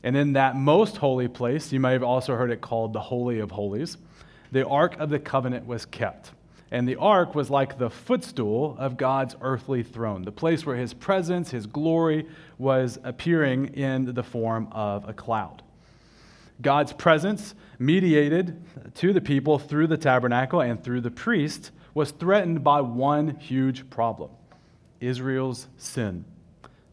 And 0.08 0.16
in 0.16 0.32
that 0.34 0.56
most 0.56 0.96
holy 0.96 1.28
place, 1.28 1.74
you 1.74 1.82
might 1.82 1.92
have 1.92 2.02
also 2.02 2.34
heard 2.34 2.50
it 2.50 2.62
called 2.62 2.94
the 2.94 3.02
Holy 3.02 3.40
of 3.40 3.52
Holies, 3.52 3.98
the 4.54 4.66
Ark 4.66 4.98
of 5.00 5.10
the 5.10 5.20
Covenant 5.20 5.68
was 5.68 5.86
kept. 5.86 6.32
And 6.72 6.88
the 6.88 6.96
ark 6.96 7.36
was 7.36 7.50
like 7.50 7.78
the 7.78 7.90
footstool 7.90 8.78
of 8.80 8.96
God's 8.96 9.36
earthly 9.42 9.84
throne, 9.84 10.22
the 10.22 10.32
place 10.32 10.66
where 10.66 10.78
his 10.78 10.94
presence, 10.94 11.52
his 11.52 11.66
glory 11.66 12.26
was 12.58 12.98
appearing 13.04 13.74
in 13.74 14.14
the 14.14 14.24
form 14.24 14.70
of 14.72 15.10
a 15.10 15.12
cloud. 15.12 15.62
God's 16.62 16.94
presence, 16.94 17.54
mediated 17.78 18.64
to 18.96 19.12
the 19.12 19.20
people 19.20 19.60
through 19.60 19.88
the 19.88 19.98
tabernacle 19.98 20.62
and 20.62 20.82
through 20.82 21.02
the 21.02 21.12
priest, 21.12 21.72
was 21.94 22.12
threatened 22.12 22.64
by 22.64 22.80
one 22.80 23.36
huge 23.36 23.90
problem 23.90 24.32
Israel's 25.02 25.68
sin. 25.76 26.24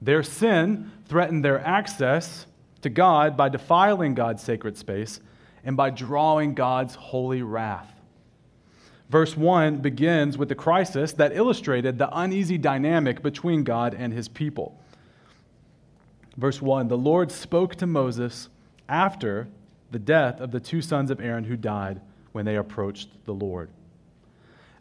Their 0.02 0.24
sin 0.24 0.90
threatened 1.06 1.44
their 1.44 1.60
access 1.64 2.46
to 2.84 2.90
God 2.90 3.34
by 3.34 3.48
defiling 3.48 4.14
God's 4.14 4.42
sacred 4.42 4.76
space 4.76 5.18
and 5.64 5.74
by 5.74 5.88
drawing 5.88 6.52
God's 6.52 6.94
holy 6.94 7.40
wrath. 7.40 7.90
Verse 9.08 9.34
1 9.34 9.78
begins 9.78 10.36
with 10.36 10.50
the 10.50 10.54
crisis 10.54 11.14
that 11.14 11.34
illustrated 11.34 11.96
the 11.96 12.14
uneasy 12.14 12.58
dynamic 12.58 13.22
between 13.22 13.64
God 13.64 13.94
and 13.94 14.12
his 14.12 14.28
people. 14.28 14.78
Verse 16.36 16.60
1 16.60 16.88
The 16.88 16.98
Lord 16.98 17.32
spoke 17.32 17.74
to 17.76 17.86
Moses 17.86 18.50
after 18.86 19.48
the 19.90 19.98
death 19.98 20.38
of 20.40 20.50
the 20.50 20.60
two 20.60 20.82
sons 20.82 21.10
of 21.10 21.20
Aaron 21.22 21.44
who 21.44 21.56
died 21.56 22.02
when 22.32 22.44
they 22.44 22.56
approached 22.56 23.08
the 23.24 23.32
Lord. 23.32 23.70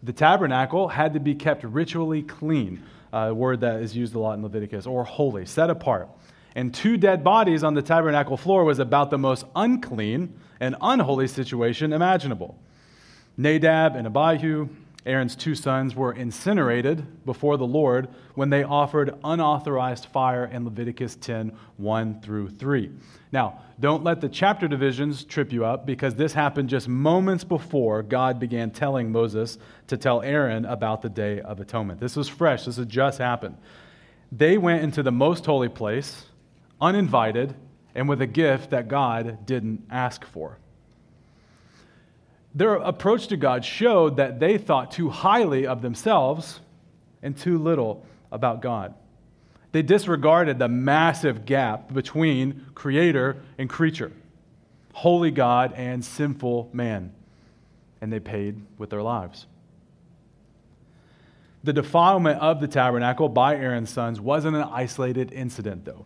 The 0.01 0.13
tabernacle 0.13 0.89
had 0.89 1.13
to 1.13 1.21
be 1.21 1.35
kept 1.35 1.63
ritually 1.63 2.21
clean, 2.21 2.83
a 3.13 3.33
word 3.33 3.61
that 3.61 3.81
is 3.81 3.95
used 3.95 4.13
a 4.13 4.19
lot 4.19 4.33
in 4.33 4.43
Leviticus, 4.43 4.85
or 4.85 5.05
holy, 5.05 5.45
set 5.45 5.69
apart 5.69 6.09
and 6.55 6.73
two 6.73 6.97
dead 6.97 7.23
bodies 7.23 7.63
on 7.63 7.73
the 7.73 7.81
tabernacle 7.81 8.37
floor 8.37 8.63
was 8.63 8.79
about 8.79 9.09
the 9.09 9.17
most 9.17 9.45
unclean 9.55 10.37
and 10.59 10.75
unholy 10.81 11.27
situation 11.27 11.93
imaginable. 11.93 12.59
Nadab 13.37 13.95
and 13.95 14.05
Abihu, 14.05 14.69
Aaron's 15.05 15.35
two 15.35 15.55
sons, 15.55 15.95
were 15.95 16.13
incinerated 16.13 17.25
before 17.25 17.57
the 17.57 17.65
Lord 17.65 18.07
when 18.35 18.51
they 18.51 18.63
offered 18.63 19.15
unauthorized 19.23 20.05
fire 20.05 20.45
in 20.45 20.63
Leviticus 20.63 21.15
10 21.15 21.51
1 21.77 22.21
through 22.21 22.49
3. 22.49 22.91
Now, 23.31 23.59
don't 23.79 24.03
let 24.03 24.21
the 24.21 24.29
chapter 24.29 24.67
divisions 24.67 25.23
trip 25.23 25.51
you 25.51 25.65
up 25.65 25.87
because 25.87 26.13
this 26.13 26.33
happened 26.33 26.69
just 26.69 26.87
moments 26.87 27.43
before 27.43 28.03
God 28.03 28.39
began 28.39 28.69
telling 28.69 29.11
Moses 29.11 29.57
to 29.87 29.97
tell 29.97 30.21
Aaron 30.21 30.65
about 30.65 31.01
the 31.01 31.09
Day 31.09 31.41
of 31.41 31.59
Atonement. 31.59 31.99
This 31.99 32.15
was 32.15 32.29
fresh, 32.29 32.65
this 32.65 32.77
had 32.77 32.89
just 32.89 33.17
happened. 33.17 33.57
They 34.31 34.59
went 34.59 34.83
into 34.83 35.01
the 35.01 35.11
most 35.11 35.45
holy 35.45 35.69
place 35.69 36.27
uninvited, 36.83 37.55
and 37.95 38.09
with 38.09 38.21
a 38.21 38.27
gift 38.27 38.71
that 38.71 38.89
God 38.89 39.45
didn't 39.45 39.85
ask 39.89 40.25
for. 40.25 40.57
Their 42.53 42.75
approach 42.75 43.27
to 43.27 43.37
God 43.37 43.63
showed 43.63 44.17
that 44.17 44.39
they 44.39 44.57
thought 44.57 44.91
too 44.91 45.09
highly 45.09 45.65
of 45.65 45.81
themselves 45.81 46.59
and 47.21 47.37
too 47.37 47.57
little 47.57 48.05
about 48.31 48.61
God. 48.61 48.93
They 49.71 49.81
disregarded 49.81 50.59
the 50.59 50.67
massive 50.67 51.45
gap 51.45 51.93
between 51.93 52.65
creator 52.75 53.37
and 53.57 53.69
creature, 53.69 54.11
holy 54.93 55.31
God 55.31 55.73
and 55.75 56.03
sinful 56.03 56.69
man, 56.73 57.13
and 58.01 58.11
they 58.11 58.19
paid 58.19 58.61
with 58.77 58.89
their 58.89 59.01
lives. 59.01 59.47
The 61.63 61.73
defilement 61.73 62.41
of 62.41 62.59
the 62.59 62.67
tabernacle 62.67 63.29
by 63.29 63.55
Aaron's 63.55 63.89
sons 63.89 64.19
wasn't 64.19 64.57
an 64.57 64.63
isolated 64.63 65.31
incident, 65.31 65.85
though. 65.85 66.05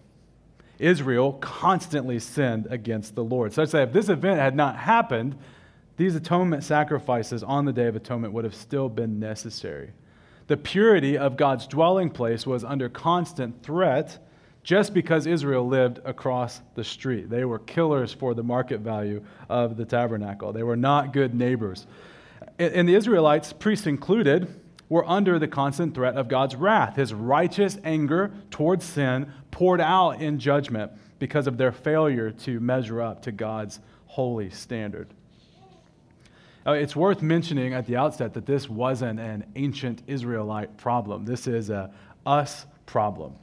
Israel 0.80 1.34
constantly 1.34 2.20
sinned 2.20 2.68
against 2.70 3.16
the 3.16 3.24
Lord. 3.24 3.54
So 3.54 3.62
I'd 3.62 3.70
say 3.70 3.84
if 3.84 3.94
this 3.94 4.10
event 4.10 4.40
had 4.40 4.56
not 4.56 4.78
happened, 4.78 5.38
these 5.98 6.16
atonement 6.16 6.64
sacrifices 6.64 7.44
on 7.44 7.66
the 7.66 7.74
Day 7.74 7.88
of 7.88 7.96
Atonement 7.96 8.34
would 8.34 8.44
have 8.44 8.56
still 8.56 8.88
been 8.88 9.20
necessary. 9.20 9.92
The 10.48 10.58
purity 10.58 11.18
of 11.18 11.36
God's 11.36 11.68
dwelling 11.68 12.10
place 12.10 12.46
was 12.46 12.64
under 12.64 12.88
constant 12.88 13.64
threat 13.64 14.20
just 14.64 14.94
because 14.94 15.26
Israel 15.26 15.68
lived 15.68 16.00
across 16.06 16.62
the 16.76 16.84
street. 16.84 17.30
They 17.30 17.46
were 17.46 17.60
killers 17.60 18.14
for 18.14 18.34
the 18.34 18.44
market 18.44 18.82
value 18.82 19.24
of 19.50 19.78
the 19.78 19.86
tabernacle, 19.86 20.54
they 20.54 20.64
were 20.64 20.76
not 20.76 21.14
good 21.14 21.34
neighbors. 21.34 21.88
And 22.60 22.90
the 22.90 22.96
Israelites, 22.96 23.54
priests 23.54 23.88
included, 23.88 24.48
were 24.90 25.08
under 25.08 25.38
the 25.38 25.48
constant 25.48 25.94
threat 25.94 26.16
of 26.16 26.28
God's 26.28 26.56
wrath, 26.56 26.96
his 26.96 27.14
righteous 27.14 27.78
anger 27.84 28.32
towards 28.52 28.86
sin 28.86 29.32
poured 29.52 29.82
out 29.82 30.22
in 30.22 30.40
judgment 30.40 30.92
because 31.20 31.48
of 31.48 31.58
their 31.58 31.72
failure 31.72 32.32
to 32.32 32.60
measure 32.60 33.02
up 33.02 33.22
to 33.24 33.32
God's 33.32 33.80
holy 34.06 34.50
standard. 34.50 35.08
Now, 36.66 36.74
it's 36.74 36.96
worth 36.96 37.22
mentioning 37.22 37.74
at 37.74 37.88
the 37.88 37.96
outset 37.96 38.34
that 38.34 38.46
this 38.46 38.70
wasn't 38.70 39.20
an 39.20 39.46
ancient 39.56 40.02
Israelite 40.08 40.78
problem. 40.78 41.26
This 41.26 41.48
is 41.48 41.70
a 41.70 41.92
us 42.26 42.66
problem. 42.86 43.36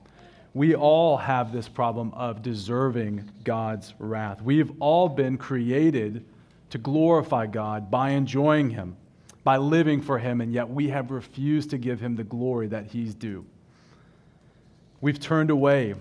We 0.52 0.74
all 0.74 1.16
have 1.16 1.52
this 1.52 1.68
problem 1.68 2.12
of 2.14 2.42
deserving 2.42 3.30
God's 3.42 3.94
wrath. 3.98 4.40
We've 4.40 4.70
all 4.78 5.08
been 5.08 5.36
created 5.36 6.24
to 6.70 6.78
glorify 6.78 7.46
God 7.46 7.90
by 7.90 8.10
enjoying 8.10 8.70
Him 8.70 8.96
by 9.44 9.58
living 9.58 10.00
for 10.00 10.18
Him, 10.18 10.40
and 10.40 10.52
yet 10.52 10.68
we 10.68 10.88
have 10.88 11.10
refused 11.10 11.70
to 11.70 11.78
give 11.78 12.00
Him 12.00 12.16
the 12.16 12.24
glory 12.24 12.66
that 12.68 12.86
He's 12.86 13.14
due. 13.14 13.44
We've 15.00 15.20
turned 15.20 15.50
away 15.50 15.94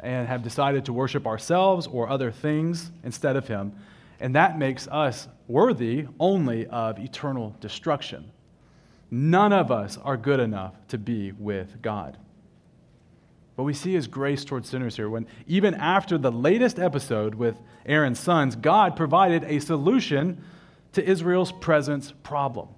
and 0.00 0.26
have 0.26 0.42
decided 0.42 0.86
to 0.86 0.92
worship 0.92 1.26
ourselves 1.26 1.86
or 1.86 2.08
other 2.08 2.32
things 2.32 2.90
instead 3.04 3.36
of 3.36 3.46
Him, 3.46 3.74
and 4.18 4.34
that 4.34 4.58
makes 4.58 4.88
us 4.88 5.28
worthy 5.46 6.06
only 6.18 6.66
of 6.66 6.98
eternal 6.98 7.54
destruction. 7.60 8.30
None 9.10 9.52
of 9.52 9.70
us 9.70 9.98
are 9.98 10.16
good 10.16 10.40
enough 10.40 10.74
to 10.88 10.98
be 10.98 11.32
with 11.32 11.80
God. 11.82 12.16
What 13.56 13.64
we 13.64 13.74
see 13.74 13.94
is 13.94 14.06
grace 14.06 14.44
towards 14.44 14.68
sinners 14.68 14.96
here. 14.96 15.08
When 15.08 15.26
even 15.46 15.74
after 15.74 16.18
the 16.18 16.32
latest 16.32 16.78
episode 16.78 17.34
with 17.34 17.58
Aaron's 17.86 18.20
sons, 18.20 18.54
God 18.54 18.96
provided 18.96 19.44
a 19.44 19.60
solution 19.60 20.42
to 20.92 21.02
Israel's 21.02 21.52
presence 21.52 22.12
problem. 22.22 22.68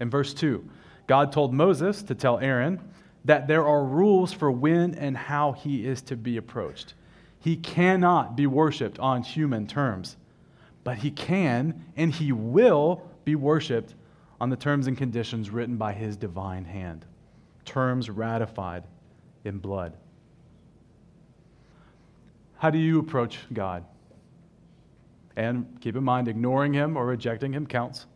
In 0.00 0.10
verse 0.10 0.34
2, 0.34 0.68
God 1.06 1.30
told 1.30 1.52
Moses 1.52 2.02
to 2.04 2.14
tell 2.14 2.38
Aaron 2.38 2.80
that 3.24 3.46
there 3.46 3.66
are 3.66 3.84
rules 3.84 4.32
for 4.32 4.50
when 4.50 4.94
and 4.94 5.16
how 5.16 5.52
he 5.52 5.86
is 5.86 6.00
to 6.02 6.16
be 6.16 6.38
approached. 6.38 6.94
He 7.38 7.56
cannot 7.56 8.34
be 8.34 8.46
worshiped 8.46 8.98
on 8.98 9.22
human 9.22 9.66
terms, 9.66 10.16
but 10.84 10.98
he 10.98 11.10
can 11.10 11.84
and 11.96 12.12
he 12.12 12.32
will 12.32 13.02
be 13.24 13.34
worshiped 13.34 13.94
on 14.40 14.48
the 14.48 14.56
terms 14.56 14.86
and 14.86 14.96
conditions 14.96 15.50
written 15.50 15.76
by 15.76 15.92
his 15.92 16.16
divine 16.16 16.64
hand, 16.64 17.04
terms 17.64 18.08
ratified 18.08 18.84
in 19.44 19.58
blood. 19.58 19.92
How 22.56 22.70
do 22.70 22.78
you 22.78 22.98
approach 22.98 23.38
God? 23.52 23.84
And 25.36 25.78
keep 25.80 25.96
in 25.96 26.04
mind, 26.04 26.28
ignoring 26.28 26.74
him 26.74 26.96
or 26.96 27.06
rejecting 27.06 27.52
him 27.52 27.66
counts. 27.66 28.06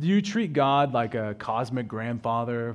Do 0.00 0.06
you 0.06 0.22
treat 0.22 0.54
God 0.54 0.94
like 0.94 1.14
a 1.14 1.34
cosmic 1.38 1.86
grandfather 1.86 2.74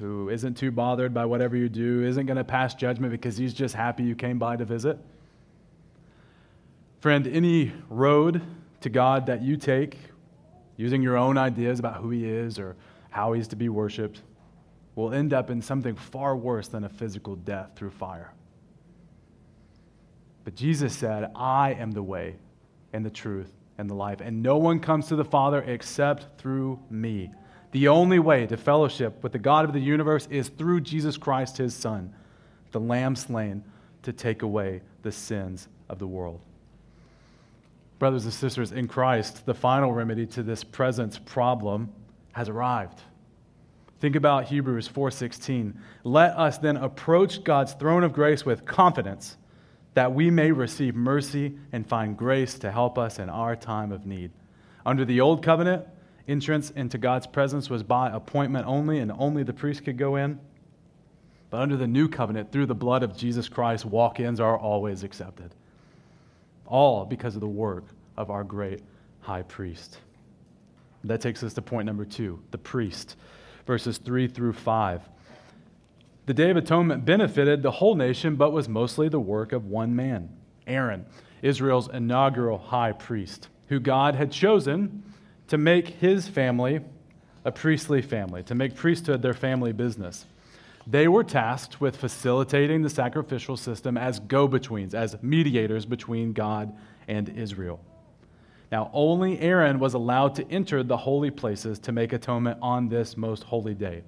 who 0.00 0.28
isn't 0.28 0.56
too 0.56 0.72
bothered 0.72 1.14
by 1.14 1.24
whatever 1.24 1.56
you 1.56 1.68
do, 1.68 2.02
isn't 2.04 2.26
going 2.26 2.36
to 2.36 2.42
pass 2.42 2.74
judgment 2.74 3.12
because 3.12 3.36
he's 3.36 3.54
just 3.54 3.76
happy 3.76 4.02
you 4.02 4.16
came 4.16 4.40
by 4.40 4.56
to 4.56 4.64
visit? 4.64 4.98
Friend, 6.98 7.28
any 7.28 7.72
road 7.88 8.42
to 8.80 8.90
God 8.90 9.26
that 9.26 9.40
you 9.40 9.56
take, 9.56 9.98
using 10.76 11.00
your 11.00 11.16
own 11.16 11.38
ideas 11.38 11.78
about 11.78 11.98
who 11.98 12.10
he 12.10 12.28
is 12.28 12.58
or 12.58 12.74
how 13.10 13.34
he's 13.34 13.46
to 13.48 13.56
be 13.56 13.68
worshiped, 13.68 14.22
will 14.96 15.12
end 15.14 15.32
up 15.32 15.50
in 15.50 15.62
something 15.62 15.94
far 15.94 16.36
worse 16.36 16.66
than 16.66 16.82
a 16.82 16.88
physical 16.88 17.36
death 17.36 17.70
through 17.76 17.90
fire. 17.90 18.32
But 20.42 20.56
Jesus 20.56 20.92
said, 20.92 21.30
I 21.36 21.74
am 21.74 21.92
the 21.92 22.02
way 22.02 22.34
and 22.92 23.06
the 23.06 23.10
truth 23.10 23.52
and 23.78 23.88
the 23.88 23.94
life, 23.94 24.20
and 24.20 24.42
no 24.42 24.56
one 24.56 24.80
comes 24.80 25.08
to 25.08 25.16
the 25.16 25.24
Father 25.24 25.62
except 25.62 26.38
through 26.38 26.78
me. 26.90 27.30
The 27.72 27.88
only 27.88 28.18
way 28.18 28.46
to 28.46 28.56
fellowship 28.56 29.22
with 29.22 29.32
the 29.32 29.38
God 29.38 29.64
of 29.64 29.72
the 29.72 29.80
universe 29.80 30.28
is 30.30 30.48
through 30.48 30.82
Jesus 30.82 31.16
Christ, 31.16 31.56
his 31.58 31.74
Son, 31.74 32.14
the 32.70 32.80
Lamb 32.80 33.16
slain 33.16 33.64
to 34.02 34.12
take 34.12 34.42
away 34.42 34.82
the 35.02 35.10
sins 35.10 35.68
of 35.88 35.98
the 35.98 36.06
world. 36.06 36.40
Brothers 37.98 38.24
and 38.24 38.32
sisters, 38.32 38.72
in 38.72 38.86
Christ, 38.86 39.46
the 39.46 39.54
final 39.54 39.92
remedy 39.92 40.26
to 40.26 40.42
this 40.42 40.62
present 40.62 41.24
problem 41.24 41.92
has 42.32 42.48
arrived. 42.48 43.00
Think 44.00 44.16
about 44.16 44.44
Hebrews 44.44 44.86
4:16. 44.86 45.80
Let 46.02 46.36
us 46.36 46.58
then 46.58 46.76
approach 46.76 47.42
God's 47.42 47.72
throne 47.72 48.04
of 48.04 48.12
grace 48.12 48.44
with 48.44 48.66
confidence 48.66 49.36
that 49.94 50.12
we 50.12 50.30
may 50.30 50.52
receive 50.52 50.94
mercy 50.94 51.56
and 51.72 51.86
find 51.86 52.16
grace 52.16 52.58
to 52.58 52.70
help 52.70 52.98
us 52.98 53.18
in 53.18 53.28
our 53.28 53.56
time 53.56 53.92
of 53.92 54.06
need. 54.06 54.30
Under 54.84 55.04
the 55.04 55.20
old 55.20 55.42
covenant, 55.42 55.86
entrance 56.28 56.70
into 56.70 56.98
God's 56.98 57.26
presence 57.26 57.70
was 57.70 57.82
by 57.82 58.10
appointment 58.10 58.66
only, 58.66 58.98
and 58.98 59.12
only 59.12 59.42
the 59.42 59.52
priest 59.52 59.84
could 59.84 59.96
go 59.96 60.16
in. 60.16 60.38
But 61.50 61.60
under 61.60 61.76
the 61.76 61.86
new 61.86 62.08
covenant, 62.08 62.50
through 62.50 62.66
the 62.66 62.74
blood 62.74 63.02
of 63.02 63.16
Jesus 63.16 63.48
Christ, 63.48 63.84
walk 63.84 64.20
ins 64.20 64.40
are 64.40 64.58
always 64.58 65.04
accepted. 65.04 65.54
All 66.66 67.04
because 67.04 67.34
of 67.34 67.40
the 67.40 67.46
work 67.46 67.84
of 68.16 68.30
our 68.30 68.42
great 68.42 68.82
high 69.20 69.42
priest. 69.42 69.98
That 71.04 71.20
takes 71.20 71.42
us 71.42 71.54
to 71.54 71.62
point 71.62 71.86
number 71.86 72.04
two 72.04 72.42
the 72.50 72.58
priest 72.58 73.16
verses 73.66 73.98
3 73.98 74.28
through 74.28 74.52
5. 74.52 75.02
The 76.26 76.34
Day 76.34 76.50
of 76.50 76.56
Atonement 76.56 77.04
benefited 77.04 77.62
the 77.62 77.70
whole 77.70 77.94
nation, 77.94 78.36
but 78.36 78.52
was 78.52 78.68
mostly 78.68 79.10
the 79.10 79.20
work 79.20 79.52
of 79.52 79.66
one 79.66 79.94
man, 79.94 80.30
Aaron, 80.66 81.04
Israel's 81.42 81.88
inaugural 81.88 82.56
high 82.56 82.92
priest, 82.92 83.48
who 83.68 83.78
God 83.78 84.14
had 84.14 84.32
chosen 84.32 85.02
to 85.48 85.58
make 85.58 85.88
his 85.88 86.26
family 86.26 86.80
a 87.44 87.52
priestly 87.52 88.00
family, 88.00 88.42
to 88.44 88.54
make 88.54 88.74
priesthood 88.74 89.20
their 89.20 89.34
family 89.34 89.72
business. 89.72 90.24
They 90.86 91.08
were 91.08 91.24
tasked 91.24 91.78
with 91.78 91.96
facilitating 91.96 92.80
the 92.80 92.88
sacrificial 92.88 93.58
system 93.58 93.98
as 93.98 94.18
go 94.18 94.48
betweens, 94.48 94.94
as 94.94 95.22
mediators 95.22 95.84
between 95.84 96.32
God 96.32 96.74
and 97.06 97.28
Israel. 97.28 97.80
Now, 98.72 98.90
only 98.94 99.38
Aaron 99.40 99.78
was 99.78 99.92
allowed 99.92 100.34
to 100.36 100.50
enter 100.50 100.82
the 100.82 100.96
holy 100.96 101.30
places 101.30 101.78
to 101.80 101.92
make 101.92 102.14
atonement 102.14 102.58
on 102.62 102.88
this 102.88 103.14
most 103.16 103.44
holy 103.44 103.74
day. 103.74 104.04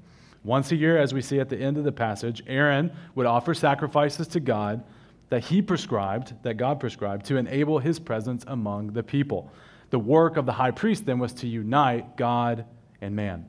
Once 0.46 0.70
a 0.70 0.76
year, 0.76 0.96
as 0.96 1.12
we 1.12 1.20
see 1.20 1.40
at 1.40 1.48
the 1.48 1.58
end 1.58 1.76
of 1.76 1.82
the 1.84 1.92
passage, 1.92 2.42
Aaron 2.46 2.92
would 3.16 3.26
offer 3.26 3.52
sacrifices 3.52 4.28
to 4.28 4.40
God 4.40 4.84
that 5.28 5.44
he 5.44 5.60
prescribed, 5.60 6.32
that 6.44 6.54
God 6.54 6.78
prescribed, 6.78 7.26
to 7.26 7.36
enable 7.36 7.80
his 7.80 7.98
presence 7.98 8.44
among 8.46 8.92
the 8.92 9.02
people. 9.02 9.50
The 9.90 9.98
work 9.98 10.36
of 10.36 10.46
the 10.46 10.52
high 10.52 10.70
priest 10.70 11.04
then 11.04 11.18
was 11.18 11.32
to 11.34 11.48
unite 11.48 12.16
God 12.16 12.64
and 13.00 13.16
man. 13.16 13.46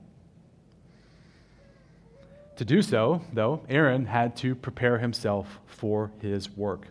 To 2.56 2.66
do 2.66 2.82
so, 2.82 3.22
though, 3.32 3.64
Aaron 3.70 4.08
had 4.08 4.36
to 4.38 4.56
prepare 4.56 4.98
himself 4.98 5.60
for 5.68 6.12
his 6.20 6.50
work 6.50 6.88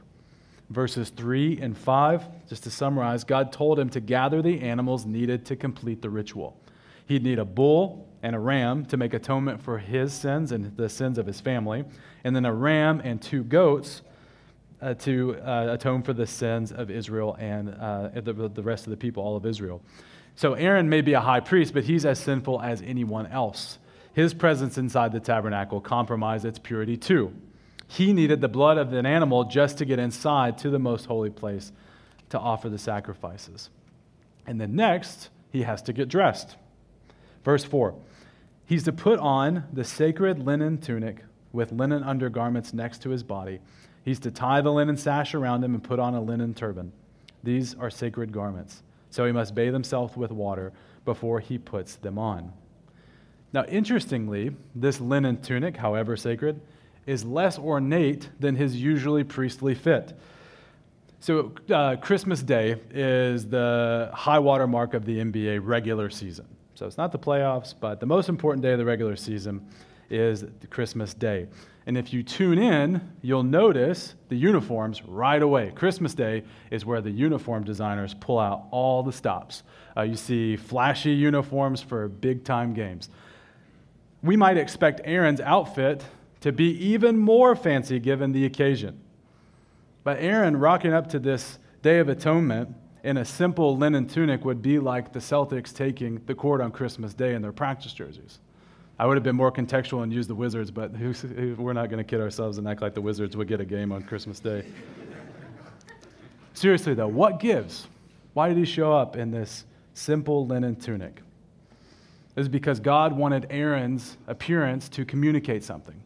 verses 0.70 1.10
3 1.10 1.58
and 1.60 1.76
5. 1.76 2.24
Just 2.48 2.64
to 2.64 2.70
summarize, 2.70 3.24
God 3.24 3.52
told 3.52 3.78
him 3.78 3.88
to 3.90 4.00
gather 4.00 4.42
the 4.42 4.60
animals 4.60 5.06
needed 5.06 5.46
to 5.46 5.56
complete 5.56 6.02
the 6.02 6.10
ritual. 6.10 6.60
He'd 7.06 7.22
need 7.22 7.38
a 7.38 7.44
bull 7.44 8.05
and 8.26 8.34
a 8.34 8.38
ram 8.40 8.84
to 8.84 8.96
make 8.96 9.14
atonement 9.14 9.62
for 9.62 9.78
his 9.78 10.12
sins 10.12 10.50
and 10.50 10.76
the 10.76 10.88
sins 10.88 11.16
of 11.16 11.26
his 11.26 11.40
family, 11.40 11.84
and 12.24 12.34
then 12.34 12.44
a 12.44 12.52
ram 12.52 13.00
and 13.04 13.22
two 13.22 13.44
goats 13.44 14.02
uh, 14.82 14.94
to 14.94 15.36
uh, 15.36 15.68
atone 15.70 16.02
for 16.02 16.12
the 16.12 16.26
sins 16.26 16.72
of 16.72 16.90
Israel 16.90 17.36
and 17.38 17.72
uh, 17.80 18.08
the, 18.14 18.32
the 18.32 18.62
rest 18.64 18.84
of 18.84 18.90
the 18.90 18.96
people, 18.96 19.22
all 19.22 19.36
of 19.36 19.46
Israel. 19.46 19.80
So 20.34 20.54
Aaron 20.54 20.88
may 20.88 21.02
be 21.02 21.12
a 21.12 21.20
high 21.20 21.38
priest, 21.38 21.72
but 21.72 21.84
he's 21.84 22.04
as 22.04 22.18
sinful 22.18 22.60
as 22.60 22.82
anyone 22.82 23.28
else. 23.28 23.78
His 24.12 24.34
presence 24.34 24.76
inside 24.76 25.12
the 25.12 25.20
tabernacle 25.20 25.80
compromised 25.80 26.44
its 26.44 26.58
purity 26.58 26.96
too. 26.96 27.32
He 27.86 28.12
needed 28.12 28.40
the 28.40 28.48
blood 28.48 28.76
of 28.76 28.92
an 28.92 29.06
animal 29.06 29.44
just 29.44 29.78
to 29.78 29.84
get 29.84 30.00
inside 30.00 30.58
to 30.58 30.70
the 30.70 30.80
most 30.80 31.06
holy 31.06 31.30
place 31.30 31.70
to 32.30 32.40
offer 32.40 32.68
the 32.68 32.78
sacrifices. 32.78 33.70
And 34.48 34.60
then 34.60 34.74
next, 34.74 35.28
he 35.52 35.62
has 35.62 35.80
to 35.82 35.92
get 35.92 36.08
dressed. 36.08 36.56
Verse 37.44 37.62
4 37.62 37.94
He's 38.66 38.82
to 38.84 38.92
put 38.92 39.20
on 39.20 39.64
the 39.72 39.84
sacred 39.84 40.44
linen 40.44 40.78
tunic 40.78 41.24
with 41.52 41.70
linen 41.70 42.02
undergarments 42.02 42.74
next 42.74 43.00
to 43.02 43.10
his 43.10 43.22
body. 43.22 43.60
He's 44.04 44.18
to 44.20 44.30
tie 44.30 44.60
the 44.60 44.72
linen 44.72 44.96
sash 44.96 45.34
around 45.34 45.64
him 45.64 45.72
and 45.74 45.82
put 45.82 46.00
on 46.00 46.14
a 46.14 46.20
linen 46.20 46.52
turban. 46.52 46.92
These 47.44 47.76
are 47.76 47.90
sacred 47.90 48.32
garments. 48.32 48.82
So 49.10 49.24
he 49.24 49.32
must 49.32 49.54
bathe 49.54 49.72
himself 49.72 50.16
with 50.16 50.32
water 50.32 50.72
before 51.04 51.38
he 51.40 51.58
puts 51.58 51.94
them 51.94 52.18
on. 52.18 52.52
Now, 53.52 53.64
interestingly, 53.64 54.54
this 54.74 55.00
linen 55.00 55.40
tunic, 55.40 55.76
however 55.76 56.16
sacred, 56.16 56.60
is 57.06 57.24
less 57.24 57.58
ornate 57.58 58.28
than 58.40 58.56
his 58.56 58.76
usually 58.76 59.22
priestly 59.22 59.74
fit. 59.74 60.12
So, 61.20 61.52
uh, 61.72 61.96
Christmas 61.96 62.42
Day 62.42 62.76
is 62.90 63.48
the 63.48 64.10
high 64.12 64.40
water 64.40 64.66
mark 64.66 64.92
of 64.92 65.04
the 65.04 65.18
NBA 65.18 65.60
regular 65.62 66.10
season. 66.10 66.46
So, 66.76 66.86
it's 66.86 66.98
not 66.98 67.10
the 67.10 67.18
playoffs, 67.18 67.72
but 67.78 68.00
the 68.00 68.06
most 68.06 68.28
important 68.28 68.62
day 68.62 68.72
of 68.72 68.78
the 68.78 68.84
regular 68.84 69.16
season 69.16 69.66
is 70.10 70.44
Christmas 70.68 71.14
Day. 71.14 71.46
And 71.86 71.96
if 71.96 72.12
you 72.12 72.22
tune 72.22 72.58
in, 72.58 73.00
you'll 73.22 73.44
notice 73.44 74.14
the 74.28 74.36
uniforms 74.36 75.02
right 75.04 75.40
away. 75.40 75.72
Christmas 75.74 76.12
Day 76.12 76.44
is 76.70 76.84
where 76.84 77.00
the 77.00 77.10
uniform 77.10 77.64
designers 77.64 78.12
pull 78.12 78.38
out 78.38 78.66
all 78.72 79.02
the 79.02 79.12
stops. 79.12 79.62
Uh, 79.96 80.02
you 80.02 80.16
see 80.16 80.56
flashy 80.56 81.12
uniforms 81.12 81.80
for 81.80 82.08
big 82.08 82.44
time 82.44 82.74
games. 82.74 83.08
We 84.22 84.36
might 84.36 84.58
expect 84.58 85.00
Aaron's 85.04 85.40
outfit 85.40 86.04
to 86.42 86.52
be 86.52 86.72
even 86.88 87.16
more 87.16 87.56
fancy 87.56 87.98
given 87.98 88.32
the 88.32 88.44
occasion. 88.44 89.00
But 90.04 90.18
Aaron 90.20 90.58
rocking 90.58 90.92
up 90.92 91.08
to 91.08 91.18
this 91.18 91.58
Day 91.80 92.00
of 92.00 92.10
Atonement 92.10 92.74
in 93.06 93.18
a 93.18 93.24
simple 93.24 93.76
linen 93.76 94.08
tunic 94.08 94.44
would 94.44 94.60
be 94.60 94.80
like 94.80 95.12
the 95.12 95.20
Celtics 95.20 95.72
taking 95.72 96.20
the 96.26 96.34
court 96.34 96.60
on 96.60 96.72
Christmas 96.72 97.14
Day 97.14 97.34
in 97.34 97.40
their 97.40 97.52
practice 97.52 97.92
jerseys. 97.92 98.40
I 98.98 99.06
would 99.06 99.16
have 99.16 99.22
been 99.22 99.36
more 99.36 99.52
contextual 99.52 100.02
and 100.02 100.12
used 100.12 100.28
the 100.28 100.34
Wizards, 100.34 100.72
but 100.72 100.90
we're 100.90 101.72
not 101.72 101.88
going 101.88 101.98
to 101.98 102.04
kid 102.04 102.20
ourselves 102.20 102.58
and 102.58 102.66
act 102.66 102.82
like 102.82 102.94
the 102.94 103.00
Wizards 103.00 103.36
would 103.36 103.46
get 103.46 103.60
a 103.60 103.64
game 103.64 103.92
on 103.92 104.02
Christmas 104.02 104.40
Day. 104.40 104.66
Seriously, 106.54 106.94
though, 106.94 107.06
what 107.06 107.38
gives? 107.38 107.86
Why 108.32 108.48
did 108.48 108.58
he 108.58 108.64
show 108.64 108.92
up 108.92 109.14
in 109.14 109.30
this 109.30 109.66
simple 109.94 110.44
linen 110.44 110.74
tunic? 110.74 111.22
It 112.34 112.40
is 112.40 112.48
because 112.48 112.80
God 112.80 113.12
wanted 113.12 113.46
Aaron's 113.50 114.16
appearance 114.26 114.88
to 114.88 115.04
communicate 115.04 115.62
something. 115.62 116.02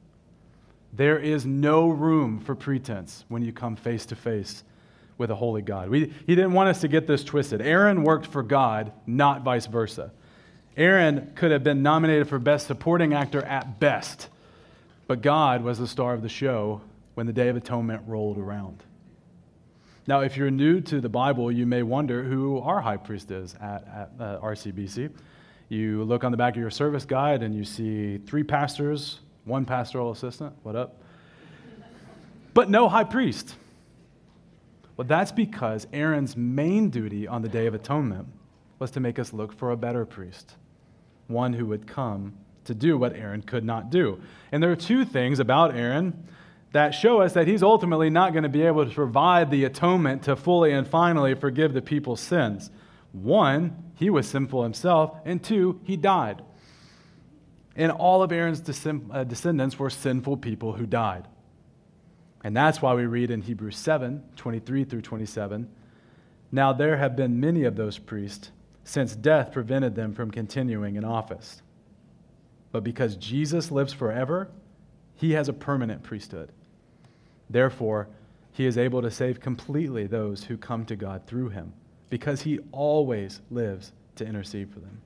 There 0.92 1.18
is 1.18 1.46
no 1.46 1.88
room 1.88 2.40
for 2.40 2.54
pretense 2.54 3.24
when 3.28 3.40
you 3.40 3.54
come 3.54 3.74
face 3.74 4.04
to 4.04 4.16
face 4.16 4.64
with 5.20 5.30
a 5.30 5.34
holy 5.34 5.60
God. 5.60 5.90
We, 5.90 6.12
he 6.26 6.34
didn't 6.34 6.54
want 6.54 6.70
us 6.70 6.80
to 6.80 6.88
get 6.88 7.06
this 7.06 7.22
twisted. 7.22 7.60
Aaron 7.60 8.04
worked 8.04 8.26
for 8.26 8.42
God, 8.42 8.90
not 9.06 9.42
vice 9.42 9.66
versa. 9.66 10.12
Aaron 10.78 11.32
could 11.34 11.50
have 11.50 11.62
been 11.62 11.82
nominated 11.82 12.26
for 12.26 12.38
Best 12.38 12.66
Supporting 12.66 13.12
Actor 13.12 13.42
at 13.42 13.78
best, 13.78 14.30
but 15.06 15.20
God 15.20 15.62
was 15.62 15.78
the 15.78 15.86
star 15.86 16.14
of 16.14 16.22
the 16.22 16.28
show 16.30 16.80
when 17.14 17.26
the 17.26 17.34
Day 17.34 17.48
of 17.48 17.56
Atonement 17.56 18.02
rolled 18.06 18.38
around. 18.38 18.82
Now, 20.06 20.20
if 20.20 20.38
you're 20.38 20.50
new 20.50 20.80
to 20.80 21.02
the 21.02 21.10
Bible, 21.10 21.52
you 21.52 21.66
may 21.66 21.82
wonder 21.82 22.22
who 22.22 22.58
our 22.60 22.80
high 22.80 22.96
priest 22.96 23.30
is 23.30 23.54
at, 23.60 23.86
at 23.86 24.10
uh, 24.18 24.40
RCBC. 24.40 25.12
You 25.68 26.02
look 26.04 26.24
on 26.24 26.30
the 26.30 26.38
back 26.38 26.54
of 26.54 26.60
your 26.62 26.70
service 26.70 27.04
guide 27.04 27.42
and 27.42 27.54
you 27.54 27.64
see 27.64 28.16
three 28.16 28.42
pastors, 28.42 29.20
one 29.44 29.66
pastoral 29.66 30.12
assistant. 30.12 30.54
What 30.62 30.76
up? 30.76 31.02
But 32.54 32.70
no 32.70 32.88
high 32.88 33.04
priest. 33.04 33.54
Well, 35.00 35.06
that's 35.06 35.32
because 35.32 35.86
Aaron's 35.94 36.36
main 36.36 36.90
duty 36.90 37.26
on 37.26 37.40
the 37.40 37.48
Day 37.48 37.64
of 37.64 37.72
Atonement 37.72 38.28
was 38.78 38.90
to 38.90 39.00
make 39.00 39.18
us 39.18 39.32
look 39.32 39.50
for 39.50 39.70
a 39.70 39.76
better 39.78 40.04
priest, 40.04 40.56
one 41.26 41.54
who 41.54 41.64
would 41.64 41.86
come 41.86 42.34
to 42.64 42.74
do 42.74 42.98
what 42.98 43.16
Aaron 43.16 43.40
could 43.40 43.64
not 43.64 43.88
do. 43.88 44.20
And 44.52 44.62
there 44.62 44.70
are 44.70 44.76
two 44.76 45.06
things 45.06 45.38
about 45.38 45.74
Aaron 45.74 46.28
that 46.72 46.90
show 46.90 47.22
us 47.22 47.32
that 47.32 47.46
he's 47.46 47.62
ultimately 47.62 48.10
not 48.10 48.34
going 48.34 48.42
to 48.42 48.50
be 48.50 48.60
able 48.60 48.84
to 48.84 48.94
provide 48.94 49.50
the 49.50 49.64
atonement 49.64 50.24
to 50.24 50.36
fully 50.36 50.70
and 50.70 50.86
finally 50.86 51.34
forgive 51.34 51.72
the 51.72 51.80
people's 51.80 52.20
sins. 52.20 52.70
One, 53.12 53.92
he 53.94 54.10
was 54.10 54.28
sinful 54.28 54.64
himself, 54.64 55.16
and 55.24 55.42
two, 55.42 55.80
he 55.82 55.96
died. 55.96 56.42
And 57.74 57.90
all 57.90 58.22
of 58.22 58.32
Aaron's 58.32 58.60
uh, 58.86 59.24
descendants 59.24 59.78
were 59.78 59.88
sinful 59.88 60.36
people 60.36 60.74
who 60.74 60.84
died. 60.84 61.26
And 62.42 62.56
that's 62.56 62.80
why 62.80 62.94
we 62.94 63.06
read 63.06 63.30
in 63.30 63.42
Hebrews 63.42 63.76
7 63.76 64.22
23 64.36 64.84
through 64.84 65.02
27 65.02 65.68
Now 66.50 66.72
there 66.72 66.96
have 66.96 67.16
been 67.16 67.40
many 67.40 67.64
of 67.64 67.76
those 67.76 67.98
priests, 67.98 68.50
since 68.84 69.14
death 69.14 69.52
prevented 69.52 69.94
them 69.94 70.14
from 70.14 70.30
continuing 70.30 70.96
in 70.96 71.04
office. 71.04 71.62
But 72.72 72.84
because 72.84 73.16
Jesus 73.16 73.70
lives 73.70 73.92
forever, 73.92 74.48
he 75.14 75.32
has 75.32 75.48
a 75.48 75.52
permanent 75.52 76.02
priesthood. 76.02 76.50
Therefore, 77.50 78.08
he 78.52 78.66
is 78.66 78.78
able 78.78 79.02
to 79.02 79.10
save 79.10 79.40
completely 79.40 80.06
those 80.06 80.44
who 80.44 80.56
come 80.56 80.84
to 80.86 80.96
God 80.96 81.26
through 81.26 81.50
him, 81.50 81.72
because 82.08 82.42
he 82.42 82.60
always 82.72 83.40
lives 83.50 83.92
to 84.16 84.26
intercede 84.26 84.72
for 84.72 84.80
them. 84.80 85.02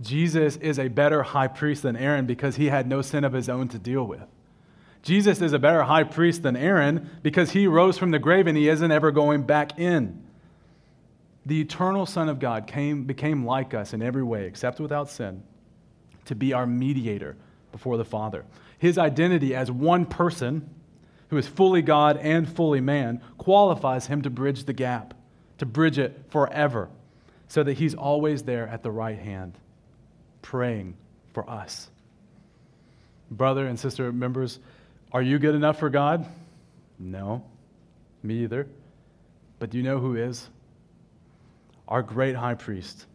Jesus 0.00 0.56
is 0.56 0.78
a 0.78 0.88
better 0.88 1.22
high 1.22 1.48
priest 1.48 1.82
than 1.82 1.96
Aaron 1.96 2.26
because 2.26 2.56
he 2.56 2.66
had 2.66 2.86
no 2.86 3.00
sin 3.00 3.24
of 3.24 3.32
his 3.32 3.48
own 3.48 3.68
to 3.68 3.78
deal 3.78 4.04
with. 4.04 4.26
Jesus 5.04 5.42
is 5.42 5.52
a 5.52 5.58
better 5.58 5.82
high 5.82 6.04
priest 6.04 6.42
than 6.42 6.56
Aaron 6.56 7.10
because 7.22 7.50
he 7.50 7.66
rose 7.66 7.98
from 7.98 8.10
the 8.10 8.18
grave 8.18 8.46
and 8.46 8.56
he 8.56 8.70
isn't 8.70 8.90
ever 8.90 9.12
going 9.12 9.42
back 9.42 9.78
in. 9.78 10.22
The 11.44 11.60
eternal 11.60 12.06
Son 12.06 12.30
of 12.30 12.38
God 12.38 12.66
came, 12.66 13.04
became 13.04 13.44
like 13.44 13.74
us 13.74 13.92
in 13.92 14.00
every 14.00 14.22
way, 14.22 14.46
except 14.46 14.80
without 14.80 15.10
sin, 15.10 15.42
to 16.24 16.34
be 16.34 16.54
our 16.54 16.66
mediator 16.66 17.36
before 17.70 17.98
the 17.98 18.04
Father. 18.04 18.46
His 18.78 18.96
identity 18.96 19.54
as 19.54 19.70
one 19.70 20.06
person 20.06 20.70
who 21.28 21.36
is 21.36 21.46
fully 21.46 21.82
God 21.82 22.16
and 22.16 22.48
fully 22.48 22.80
man 22.80 23.20
qualifies 23.36 24.06
him 24.06 24.22
to 24.22 24.30
bridge 24.30 24.64
the 24.64 24.72
gap, 24.72 25.12
to 25.58 25.66
bridge 25.66 25.98
it 25.98 26.18
forever, 26.30 26.88
so 27.46 27.62
that 27.62 27.74
he's 27.74 27.94
always 27.94 28.44
there 28.44 28.66
at 28.68 28.82
the 28.82 28.90
right 28.90 29.18
hand, 29.18 29.58
praying 30.40 30.96
for 31.34 31.48
us. 31.48 31.90
Brother 33.30 33.66
and 33.66 33.78
sister 33.78 34.10
members, 34.12 34.60
are 35.14 35.22
you 35.22 35.38
good 35.38 35.54
enough 35.54 35.78
for 35.78 35.88
God? 35.88 36.26
No, 36.98 37.44
me 38.22 38.42
either. 38.42 38.66
But 39.60 39.70
do 39.70 39.78
you 39.78 39.84
know 39.84 40.00
who 40.00 40.16
is? 40.16 40.48
Our 41.86 42.02
great 42.02 42.34
high 42.34 42.54
priest, 42.54 43.06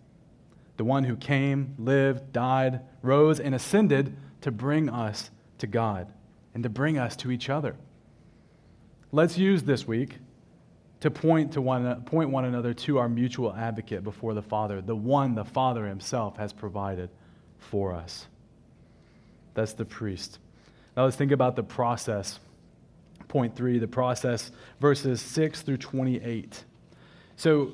the 0.78 0.86
one 0.86 1.04
who 1.04 1.18
came, 1.18 1.76
lived, 1.78 2.32
died, 2.32 2.80
rose, 3.02 3.42
and 3.42 3.54
ascended 3.54 4.16
to 4.42 4.52
bring 4.52 4.90
us 4.90 5.30
to 5.58 5.68
God 5.68 6.08
and 6.54 6.64
to 6.64 6.70
bring 6.70 6.98
us 6.98 7.18
to 7.18 7.32
each 7.32 7.50
other. 7.50 7.76
Let's 9.12 9.38
use 9.38 9.64
this 9.64 9.86
week 9.86 10.20
to 11.02 11.12
point, 11.12 11.54
to 11.54 11.62
one, 11.62 12.04
point 12.04 12.30
one 12.30 12.46
another 12.46 12.74
to 12.74 12.98
our 13.00 13.10
mutual 13.10 13.54
advocate 13.54 14.04
before 14.04 14.34
the 14.34 14.42
Father, 14.42 14.82
the 14.82 14.96
one 14.96 15.36
the 15.36 15.46
Father 15.46 15.86
himself 15.86 16.38
has 16.38 16.54
provided 16.54 17.10
for 17.58 17.94
us. 17.94 18.28
That's 19.54 19.74
the 19.74 19.86
priest. 19.86 20.40
Now 21.00 21.06
let's 21.06 21.16
think 21.16 21.32
about 21.32 21.56
the 21.56 21.64
process. 21.64 22.42
Point 23.30 23.56
three, 23.56 23.80
the 23.80 23.88
process, 23.88 24.52
verses 24.82 25.22
6 25.22 25.62
through 25.62 25.78
28. 25.78 26.66
So, 27.38 27.72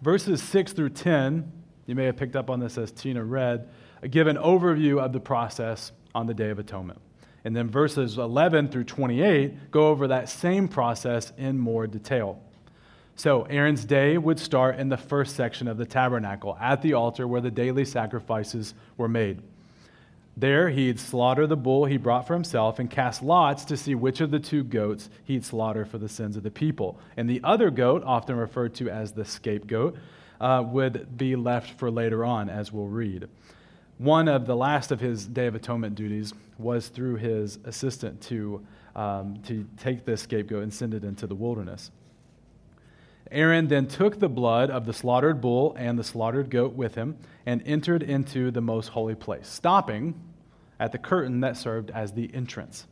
verses 0.00 0.42
6 0.42 0.72
through 0.72 0.88
10, 0.88 1.52
you 1.84 1.94
may 1.94 2.06
have 2.06 2.16
picked 2.16 2.36
up 2.36 2.48
on 2.48 2.58
this 2.58 2.78
as 2.78 2.92
Tina 2.92 3.22
read, 3.22 3.68
give 4.10 4.26
an 4.26 4.38
overview 4.38 5.04
of 5.04 5.12
the 5.12 5.20
process 5.20 5.92
on 6.14 6.26
the 6.26 6.32
Day 6.32 6.48
of 6.48 6.58
Atonement. 6.58 6.98
And 7.44 7.54
then 7.54 7.68
verses 7.68 8.16
11 8.16 8.68
through 8.68 8.84
28 8.84 9.70
go 9.70 9.88
over 9.88 10.08
that 10.08 10.30
same 10.30 10.66
process 10.66 11.34
in 11.36 11.58
more 11.58 11.86
detail. 11.86 12.40
So, 13.16 13.42
Aaron's 13.50 13.84
day 13.84 14.16
would 14.16 14.38
start 14.38 14.78
in 14.78 14.88
the 14.88 14.96
first 14.96 15.36
section 15.36 15.68
of 15.68 15.76
the 15.76 15.84
tabernacle 15.84 16.56
at 16.58 16.80
the 16.80 16.94
altar 16.94 17.28
where 17.28 17.42
the 17.42 17.50
daily 17.50 17.84
sacrifices 17.84 18.72
were 18.96 19.08
made. 19.08 19.42
There 20.40 20.70
he'd 20.70 20.98
slaughter 20.98 21.46
the 21.46 21.56
bull 21.56 21.84
he 21.84 21.98
brought 21.98 22.26
for 22.26 22.32
himself 22.32 22.78
and 22.78 22.90
cast 22.90 23.22
lots 23.22 23.62
to 23.66 23.76
see 23.76 23.94
which 23.94 24.22
of 24.22 24.30
the 24.30 24.40
two 24.40 24.64
goats 24.64 25.10
he'd 25.24 25.44
slaughter 25.44 25.84
for 25.84 25.98
the 25.98 26.08
sins 26.08 26.34
of 26.34 26.42
the 26.42 26.50
people. 26.50 26.98
And 27.18 27.28
the 27.28 27.42
other 27.44 27.70
goat, 27.70 28.02
often 28.06 28.36
referred 28.36 28.74
to 28.76 28.88
as 28.88 29.12
the 29.12 29.26
scapegoat, 29.26 29.98
uh, 30.40 30.64
would 30.66 31.18
be 31.18 31.36
left 31.36 31.78
for 31.78 31.90
later 31.90 32.24
on, 32.24 32.48
as 32.48 32.72
we'll 32.72 32.86
read. 32.86 33.28
One 33.98 34.28
of 34.28 34.46
the 34.46 34.56
last 34.56 34.90
of 34.90 35.00
his 35.00 35.26
Day 35.26 35.46
of 35.46 35.54
Atonement 35.54 35.94
duties 35.94 36.32
was 36.56 36.88
through 36.88 37.16
his 37.16 37.58
assistant 37.64 38.22
to, 38.22 38.64
um, 38.96 39.42
to 39.46 39.66
take 39.76 40.06
this 40.06 40.22
scapegoat 40.22 40.62
and 40.62 40.72
send 40.72 40.94
it 40.94 41.04
into 41.04 41.26
the 41.26 41.34
wilderness. 41.34 41.90
Aaron 43.30 43.68
then 43.68 43.88
took 43.88 44.20
the 44.20 44.30
blood 44.30 44.70
of 44.70 44.86
the 44.86 44.94
slaughtered 44.94 45.42
bull 45.42 45.74
and 45.76 45.98
the 45.98 46.02
slaughtered 46.02 46.48
goat 46.48 46.72
with 46.72 46.94
him 46.94 47.18
and 47.44 47.62
entered 47.66 48.02
into 48.02 48.50
the 48.50 48.62
most 48.62 48.88
holy 48.88 49.14
place, 49.14 49.46
stopping 49.46 50.14
at 50.80 50.90
the 50.90 50.98
curtain 50.98 51.40
that 51.40 51.56
served 51.56 51.90
as 51.90 52.14
the 52.14 52.34
entrance. 52.34 52.86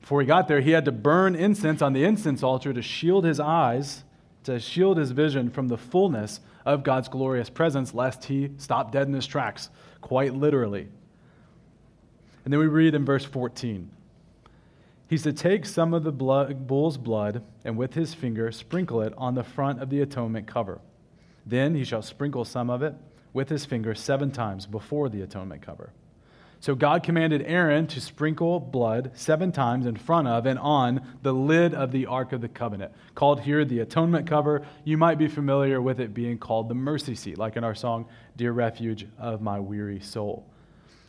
Before 0.00 0.20
he 0.20 0.26
got 0.26 0.48
there, 0.48 0.60
he 0.60 0.70
had 0.70 0.84
to 0.84 0.92
burn 0.92 1.34
incense 1.34 1.82
on 1.82 1.92
the 1.92 2.04
incense 2.04 2.42
altar 2.42 2.72
to 2.72 2.80
shield 2.80 3.24
his 3.24 3.40
eyes, 3.40 4.04
to 4.44 4.60
shield 4.60 4.96
his 4.96 5.10
vision 5.10 5.50
from 5.50 5.68
the 5.68 5.76
fullness 5.76 6.40
of 6.64 6.84
God's 6.84 7.08
glorious 7.08 7.50
presence, 7.50 7.92
lest 7.92 8.24
he 8.24 8.50
stop 8.58 8.92
dead 8.92 9.08
in 9.08 9.12
his 9.12 9.26
tracks, 9.26 9.70
quite 10.00 10.34
literally. 10.34 10.88
And 12.44 12.52
then 12.52 12.60
we 12.60 12.66
read 12.66 12.94
in 12.94 13.04
verse 13.04 13.24
14 13.24 13.90
He's 15.08 15.22
to 15.22 15.32
take 15.32 15.66
some 15.66 15.92
of 15.92 16.02
the 16.02 16.12
blood, 16.12 16.66
bull's 16.66 16.96
blood 16.96 17.42
and 17.64 17.76
with 17.76 17.94
his 17.94 18.14
finger 18.14 18.50
sprinkle 18.52 19.02
it 19.02 19.12
on 19.16 19.34
the 19.34 19.44
front 19.44 19.82
of 19.82 19.90
the 19.90 20.00
atonement 20.00 20.46
cover. 20.46 20.80
Then 21.44 21.74
he 21.74 21.84
shall 21.84 22.02
sprinkle 22.02 22.44
some 22.44 22.70
of 22.70 22.82
it 22.82 22.94
with 23.32 23.48
his 23.48 23.66
finger 23.66 23.94
seven 23.94 24.30
times 24.30 24.66
before 24.66 25.08
the 25.08 25.22
atonement 25.22 25.62
cover. 25.62 25.92
So 26.64 26.74
God 26.74 27.02
commanded 27.02 27.42
Aaron 27.42 27.86
to 27.88 28.00
sprinkle 28.00 28.58
blood 28.58 29.10
seven 29.12 29.52
times 29.52 29.84
in 29.84 29.96
front 29.96 30.28
of 30.28 30.46
and 30.46 30.58
on 30.58 31.06
the 31.20 31.34
lid 31.34 31.74
of 31.74 31.92
the 31.92 32.06
Ark 32.06 32.32
of 32.32 32.40
the 32.40 32.48
Covenant, 32.48 32.90
called 33.14 33.42
here 33.42 33.66
the 33.66 33.80
atonement 33.80 34.26
cover. 34.26 34.66
You 34.82 34.96
might 34.96 35.18
be 35.18 35.28
familiar 35.28 35.82
with 35.82 36.00
it 36.00 36.14
being 36.14 36.38
called 36.38 36.70
the 36.70 36.74
mercy 36.74 37.16
seat, 37.16 37.36
like 37.36 37.58
in 37.58 37.64
our 37.64 37.74
song, 37.74 38.06
Dear 38.34 38.52
Refuge 38.52 39.06
of 39.18 39.42
My 39.42 39.60
Weary 39.60 40.00
Soul. 40.00 40.46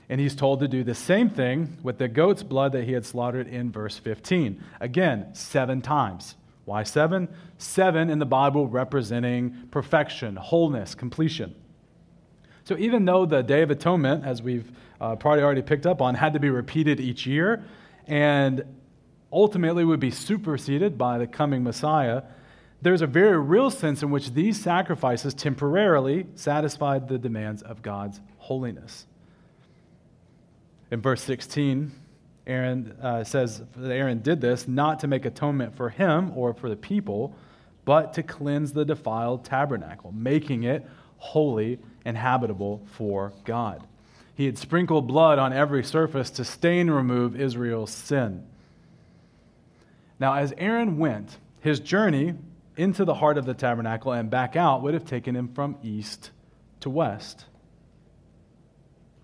And 0.09 0.19
he's 0.19 0.35
told 0.35 0.59
to 0.59 0.67
do 0.67 0.83
the 0.83 0.93
same 0.93 1.29
thing 1.29 1.77
with 1.81 1.99
the 1.99 2.09
goat's 2.09 2.43
blood 2.43 2.73
that 2.73 2.83
he 2.83 2.91
had 2.91 3.05
slaughtered 3.05 3.47
in 3.47 3.71
verse 3.71 3.97
15. 3.97 4.61
Again, 4.81 5.33
seven 5.35 5.81
times. 5.81 6.35
Why 6.65 6.83
seven? 6.83 7.29
Seven 7.59 8.09
in 8.09 8.19
the 8.19 8.25
Bible 8.25 8.67
representing 8.67 9.69
perfection, 9.71 10.35
wholeness, 10.35 10.95
completion. 10.95 11.55
So 12.65 12.75
even 12.77 13.05
though 13.05 13.25
the 13.25 13.41
Day 13.41 13.61
of 13.61 13.71
Atonement, 13.71 14.25
as 14.25 14.41
we've 14.41 14.69
uh, 14.99 15.15
probably 15.15 15.43
already 15.43 15.61
picked 15.61 15.85
up 15.85 16.01
on, 16.01 16.15
had 16.15 16.33
to 16.33 16.39
be 16.39 16.49
repeated 16.49 16.99
each 16.99 17.25
year 17.25 17.63
and 18.07 18.63
ultimately 19.31 19.83
would 19.83 19.99
be 19.99 20.11
superseded 20.11 20.97
by 20.97 21.17
the 21.17 21.27
coming 21.27 21.63
Messiah, 21.63 22.23
there's 22.81 23.01
a 23.01 23.07
very 23.07 23.37
real 23.37 23.69
sense 23.69 24.03
in 24.03 24.11
which 24.11 24.31
these 24.33 24.61
sacrifices 24.61 25.33
temporarily 25.33 26.27
satisfied 26.35 27.07
the 27.07 27.17
demands 27.17 27.61
of 27.61 27.81
God's 27.81 28.21
holiness. 28.37 29.05
In 30.91 31.01
verse 31.01 31.21
16, 31.23 31.91
Aaron 32.47 32.95
uh, 33.01 33.23
says 33.23 33.63
that 33.75 33.91
Aaron 33.91 34.21
did 34.21 34.39
this 34.39 34.67
not 34.67 34.99
to 34.99 35.07
make 35.07 35.25
atonement 35.25 35.75
for 35.75 35.89
him 35.89 36.31
or 36.35 36.53
for 36.53 36.69
the 36.69 36.75
people, 36.75 37.35
but 37.85 38.13
to 38.13 38.23
cleanse 38.23 38.71
the 38.71 38.85
defiled 38.85 39.43
tabernacle, 39.43 40.11
making 40.11 40.63
it 40.63 40.85
holy 41.17 41.79
and 42.05 42.15
habitable 42.15 42.85
for 42.93 43.33
God. 43.45 43.85
He 44.35 44.45
had 44.45 44.57
sprinkled 44.57 45.07
blood 45.07 45.39
on 45.39 45.53
every 45.53 45.83
surface 45.83 46.29
to 46.31 46.43
stain 46.43 46.89
remove 46.89 47.39
Israel's 47.39 47.91
sin. 47.91 48.45
Now, 50.19 50.35
as 50.35 50.53
Aaron 50.57 50.97
went, 50.97 51.37
his 51.61 51.79
journey 51.79 52.35
into 52.75 53.05
the 53.05 53.15
heart 53.15 53.37
of 53.37 53.45
the 53.45 53.53
tabernacle 53.53 54.11
and 54.11 54.29
back 54.29 54.57
out 54.57 54.81
would 54.81 54.93
have 54.93 55.05
taken 55.05 55.35
him 55.35 55.47
from 55.47 55.77
east 55.81 56.31
to 56.81 56.89
west, 56.89 57.45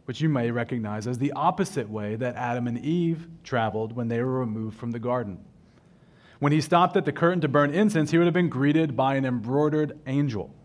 which 0.06 0.22
you 0.22 0.30
may 0.30 0.50
recognize 0.50 1.08
as 1.08 1.18
the 1.18 1.34
opposite 1.34 1.90
way 1.90 2.16
that 2.16 2.36
Adam 2.38 2.68
and 2.68 2.80
Eve 2.80 3.28
traveled 3.44 3.94
when 3.94 4.08
they 4.08 4.22
were 4.22 4.40
removed 4.40 4.80
from 4.80 4.92
the 4.92 5.00
garden. 5.00 5.40
When 6.40 6.54
he 6.54 6.62
stopped 6.62 6.96
at 6.96 7.04
the 7.04 7.12
curtain 7.12 7.42
to 7.42 7.50
burn 7.50 7.74
incense, 7.74 8.12
he 8.12 8.18
would 8.18 8.28
have 8.28 8.34
been 8.34 8.50
greeted 8.50 8.96
by 8.96 9.16
an 9.16 9.26
embroidered 9.26 10.00
angel, 10.08 10.56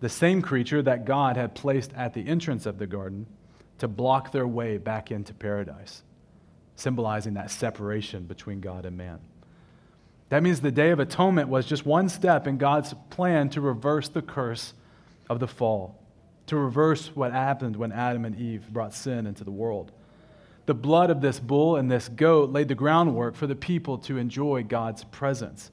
the 0.00 0.08
same 0.08 0.42
creature 0.42 0.80
that 0.80 1.04
God 1.04 1.36
had 1.36 1.56
placed 1.56 1.92
at 1.94 2.14
the 2.14 2.26
entrance 2.26 2.66
of 2.66 2.78
the 2.78 2.86
garden 2.86 3.26
to 3.80 3.88
block 3.88 4.32
their 4.32 4.46
way 4.46 4.78
back 4.78 5.10
into 5.10 5.34
paradise, 5.34 6.02
symbolizing 6.76 7.34
that 7.34 7.50
separation 7.50 8.24
between 8.24 8.60
God 8.60 8.86
and 8.86 8.96
man. 8.96 9.18
That 10.28 10.42
means 10.42 10.60
the 10.60 10.70
Day 10.70 10.90
of 10.90 11.00
Atonement 11.00 11.48
was 11.48 11.66
just 11.66 11.84
one 11.84 12.08
step 12.08 12.46
in 12.46 12.56
God's 12.56 12.94
plan 13.10 13.50
to 13.50 13.60
reverse 13.60 14.08
the 14.08 14.22
curse 14.22 14.74
of 15.28 15.40
the 15.40 15.48
fall, 15.48 15.98
to 16.46 16.56
reverse 16.56 17.08
what 17.14 17.32
happened 17.32 17.74
when 17.74 17.90
Adam 17.90 18.24
and 18.24 18.38
Eve 18.38 18.68
brought 18.70 18.94
sin 18.94 19.26
into 19.26 19.44
the 19.44 19.50
world. 19.50 19.92
The 20.66 20.74
blood 20.74 21.10
of 21.10 21.20
this 21.20 21.40
bull 21.40 21.76
and 21.76 21.90
this 21.90 22.08
goat 22.08 22.50
laid 22.50 22.68
the 22.68 22.74
groundwork 22.76 23.34
for 23.34 23.48
the 23.48 23.56
people 23.56 23.98
to 23.98 24.18
enjoy 24.18 24.62
God's 24.62 25.02
presence. 25.04 25.70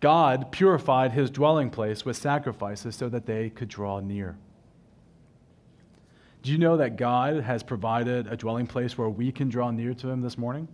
God 0.00 0.50
purified 0.50 1.12
his 1.12 1.30
dwelling 1.30 1.70
place 1.70 2.04
with 2.04 2.16
sacrifices 2.16 2.96
so 2.96 3.08
that 3.08 3.26
they 3.26 3.50
could 3.50 3.68
draw 3.68 4.00
near. 4.00 4.36
Do 6.46 6.52
you 6.52 6.58
know 6.58 6.76
that 6.76 6.94
God 6.94 7.40
has 7.40 7.64
provided 7.64 8.28
a 8.28 8.36
dwelling 8.36 8.68
place 8.68 8.96
where 8.96 9.08
we 9.08 9.32
can 9.32 9.48
draw 9.48 9.72
near 9.72 9.94
to 9.94 10.08
him 10.08 10.22
this 10.22 10.38
morning? 10.38 10.68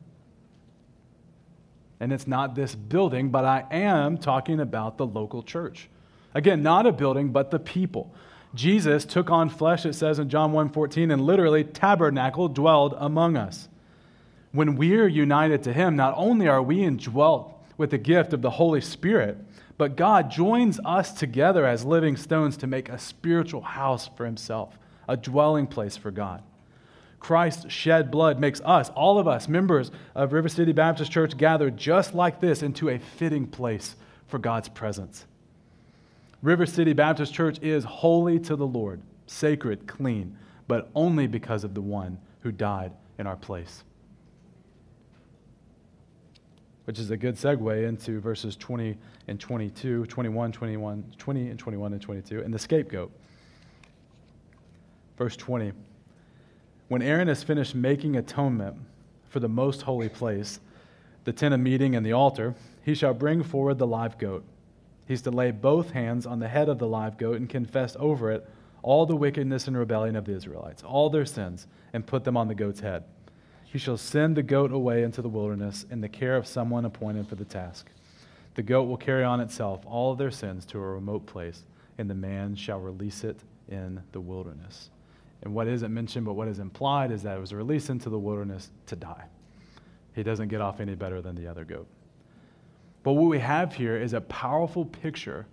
And 1.98 2.12
it's 2.12 2.26
not 2.26 2.54
this 2.54 2.74
building, 2.74 3.30
but 3.30 3.46
I 3.46 3.64
am 3.70 4.18
talking 4.18 4.61
about 4.61 4.98
the 4.98 5.06
local 5.06 5.42
church. 5.42 5.88
Again, 6.35 6.62
not 6.62 6.85
a 6.85 6.92
building, 6.92 7.30
but 7.30 7.50
the 7.50 7.58
people. 7.58 8.14
Jesus 8.54 9.06
took 9.06 9.30
on 9.30 9.48
flesh, 9.48 9.87
it 9.87 9.94
says 9.94 10.18
in 10.18 10.28
John 10.28 10.52
1:14, 10.52 11.11
and 11.11 11.22
literally 11.22 11.64
tabernacled, 11.64 12.54
dwelled 12.54 12.94
among 12.98 13.38
us. 13.38 13.70
When 14.50 14.76
we're 14.76 15.08
united 15.08 15.62
to 15.62 15.72
him, 15.72 15.96
not 15.96 16.12
only 16.18 16.48
are 16.48 16.62
we 16.62 16.82
indwelt 16.82 17.50
with 17.78 17.92
the 17.92 17.96
gift 17.96 18.35
of 18.35 18.42
the 18.42 18.50
Holy 18.50 18.82
Spirit, 18.82 19.38
but 19.78 19.96
God 19.96 20.30
joins 20.30 20.78
us 20.85 21.14
together 21.14 21.64
as 21.64 21.87
living 21.87 22.18
stones 22.18 22.58
to 22.58 22.66
make 22.66 22.90
a 22.90 22.98
spiritual 22.98 23.62
house 23.62 24.11
for 24.14 24.26
himself, 24.26 24.78
a 25.12 25.16
dwelling 25.16 25.66
place 25.66 25.94
for 25.94 26.11
God. 26.11 26.42
Christ's 27.20 27.70
shed 27.70 28.11
blood 28.11 28.40
makes 28.40 28.62
us, 28.62 28.88
all 28.90 29.18
of 29.18 29.29
us, 29.29 29.46
members 29.46 29.90
of 30.14 30.33
River 30.33 30.48
City 30.48 30.72
Baptist 30.72 31.12
Church, 31.12 31.37
gathered 31.37 31.77
just 31.77 32.14
like 32.14 32.40
this 32.40 32.62
into 32.62 32.88
a 32.88 32.98
fitting 32.98 33.46
place 33.46 33.94
for 34.27 34.38
God's 34.38 34.70
presence. 34.70 35.27
River 36.40 36.64
City 36.64 36.94
Baptist 36.94 37.35
Church 37.35 37.59
is 37.61 37.85
holy 37.85 38.40
to 38.40 38.57
the 38.57 38.66
Lord, 38.66 39.03
sacred, 39.27 39.87
clean, 39.87 40.37
but 40.66 40.90
only 40.94 41.27
because 41.27 41.62
of 41.62 41.75
the 41.75 41.83
one 41.83 42.18
who 42.40 42.51
died 42.51 42.92
in 43.18 43.27
our 43.27 43.37
place. 43.37 43.85
Which 46.87 46.98
is 46.98 47.11
a 47.11 47.18
good 47.18 47.37
segue 47.37 47.87
into 47.87 48.18
verses 48.18 48.57
20 48.57 48.96
and 49.29 49.38
22, 49.38 50.07
21, 50.07 50.53
21, 50.53 51.05
20 51.18 51.48
and 51.51 51.59
21 51.59 51.92
and 51.92 52.03
22, 52.03 52.40
and 52.40 52.53
the 52.53 52.59
scapegoat. 52.59 53.12
Verse 55.16 55.37
20. 55.37 55.72
When 56.88 57.03
Aaron 57.03 57.29
has 57.29 57.42
finished 57.42 57.75
making 57.75 58.16
atonement 58.16 58.77
for 59.29 59.40
the 59.40 59.48
most 59.48 59.83
holy 59.83 60.09
place, 60.09 60.61
the 61.25 61.33
tent 61.33 61.55
of 61.55 61.61
meeting 61.61 61.96
and 61.96 62.05
the 62.05 62.12
altar, 62.12 62.55
he 62.83 62.94
shall 62.94 63.14
bring 63.14 63.42
forward 63.42 63.79
the 63.79 63.87
live 63.87 64.18
goat 64.18 64.44
He's 65.07 65.22
to 65.22 65.31
lay 65.31 65.51
both 65.51 65.90
hands 65.90 66.27
on 66.27 66.38
the 66.38 66.48
head 66.48 66.68
of 66.68 66.79
the 66.79 66.87
live 66.87 67.18
goat 67.18 67.37
and 67.37 67.48
confess 67.48 67.96
over 67.98 68.31
it 68.31 68.48
all 68.83 69.07
the 69.07 69.16
wickedness 69.16 69.68
and 69.68 69.77
rebellion 69.77 70.16
of 70.16 70.25
the 70.25 70.35
Israelites, 70.35 70.83
all 70.83 71.09
their 71.11 71.25
sins, 71.25 71.66
and 71.92 72.07
put 72.07 72.25
them 72.25 72.37
on 72.37 72.48
the 72.48 72.55
goat's 72.55 72.81
head. 72.81 73.05
He 73.64 73.79
shall 73.79 73.96
send 73.96 74.37
the 74.37 74.42
goat 74.42 74.72
away 74.72 75.03
into 75.03 75.22
the 75.22 75.29
wilderness 75.29 75.87
in 75.90 76.01
the 76.01 76.09
care 76.09 76.37
of 76.37 76.46
someone 76.46 76.85
appointed 76.85 77.29
for 77.29 77.37
the 77.37 77.44
task. 77.44 77.90
The 78.55 78.62
goat 78.62 78.85
will 78.85 78.96
carry 78.96 79.22
on 79.22 79.40
itself 79.40 79.83
all 79.87 80.14
their 80.14 80.31
sins 80.31 80.66
to 80.66 80.79
a 80.79 80.81
remote 80.81 81.27
place, 81.27 81.62
and 81.96 82.11
the 82.11 82.14
man 82.14 82.55
shall 82.55 82.81
release 82.81 83.22
it 83.22 83.40
in 83.68 84.03
the 84.12 84.20
wilderness. 84.20 84.90
And 85.42 85.55
what 85.55 85.66
isn't 85.66 85.92
mentioned, 85.92 86.24
but 86.24 86.35
what 86.35 86.48
is 86.48 86.59
implied, 86.59 87.11
is 87.11 87.22
that 87.24 87.37
it 87.37 87.40
was 87.40 87.52
released 87.52 87.90
into 87.90 88.09
the 88.09 88.18
wilderness 88.18 88.70
to 88.87 88.96
die. 88.96 89.24
He 90.14 90.22
doesn't 90.22 90.48
get 90.48 90.61
off 90.61 90.81
any 90.81 90.94
better 90.94 91.20
than 91.20 91.35
the 91.35 91.48
other 91.48 91.64
goat. 91.64 91.87
But 93.02 93.14
what 93.14 93.28
we 93.28 93.40
have 93.40 93.74
here 93.74 93.96
is 93.96 94.12
a 94.12 94.20
powerful 94.20 94.85
picture 94.85 95.46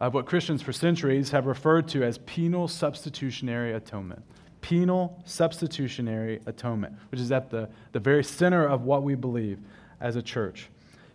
of 0.00 0.14
what 0.14 0.26
Christians 0.26 0.62
for 0.62 0.72
centuries 0.72 1.30
have 1.30 1.46
referred 1.46 1.88
to 1.88 2.02
as 2.02 2.18
penal 2.18 2.66
substitutionary 2.68 3.72
atonement. 3.72 4.22
Penal 4.60 5.20
substitutionary 5.24 6.40
atonement, 6.46 6.94
which 7.10 7.20
is 7.20 7.30
at 7.30 7.50
the, 7.50 7.68
the 7.92 8.00
very 8.00 8.24
center 8.24 8.66
of 8.66 8.82
what 8.82 9.02
we 9.02 9.14
believe 9.14 9.58
as 10.00 10.16
a 10.16 10.22
church. 10.22 10.68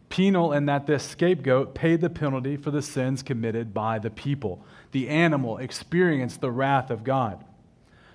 Penal 0.10 0.54
in 0.54 0.66
that 0.68 0.86
this 0.86 1.04
scapegoat 1.04 1.74
paid 1.74 2.00
the 2.00 2.10
penalty 2.10 2.56
for 2.56 2.72
the 2.72 2.82
sins 2.82 3.24
committed 3.24 3.74
by 3.74 4.00
the 4.00 4.10
people. 4.10 4.64
The 4.92 5.10
animal 5.10 5.58
experienced 5.58 6.40
the 6.40 6.52
wrath 6.52 6.92
of 6.92 7.04
God. 7.04 7.44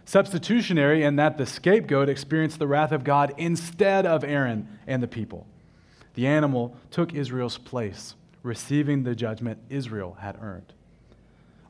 Substitutionary 0.09 1.03
in 1.03 1.17
that 1.17 1.37
the 1.37 1.45
scapegoat 1.45 2.09
experienced 2.09 2.59
the 2.59 2.67
wrath 2.67 2.93
of 2.93 3.05
God 3.05 3.35
instead 3.37 4.07
of 4.07 4.25
Aaron 4.25 4.67
and 4.87 5.03
the 5.03 5.07
people. 5.07 5.47
The 6.15 6.27
animal 6.27 6.75
took 6.91 7.13
Israel's 7.13 7.59
place, 7.59 8.15
receiving 8.43 9.03
the 9.03 9.15
judgment 9.15 9.59
Israel 9.69 10.17
had 10.21 10.39
earned. 10.41 10.73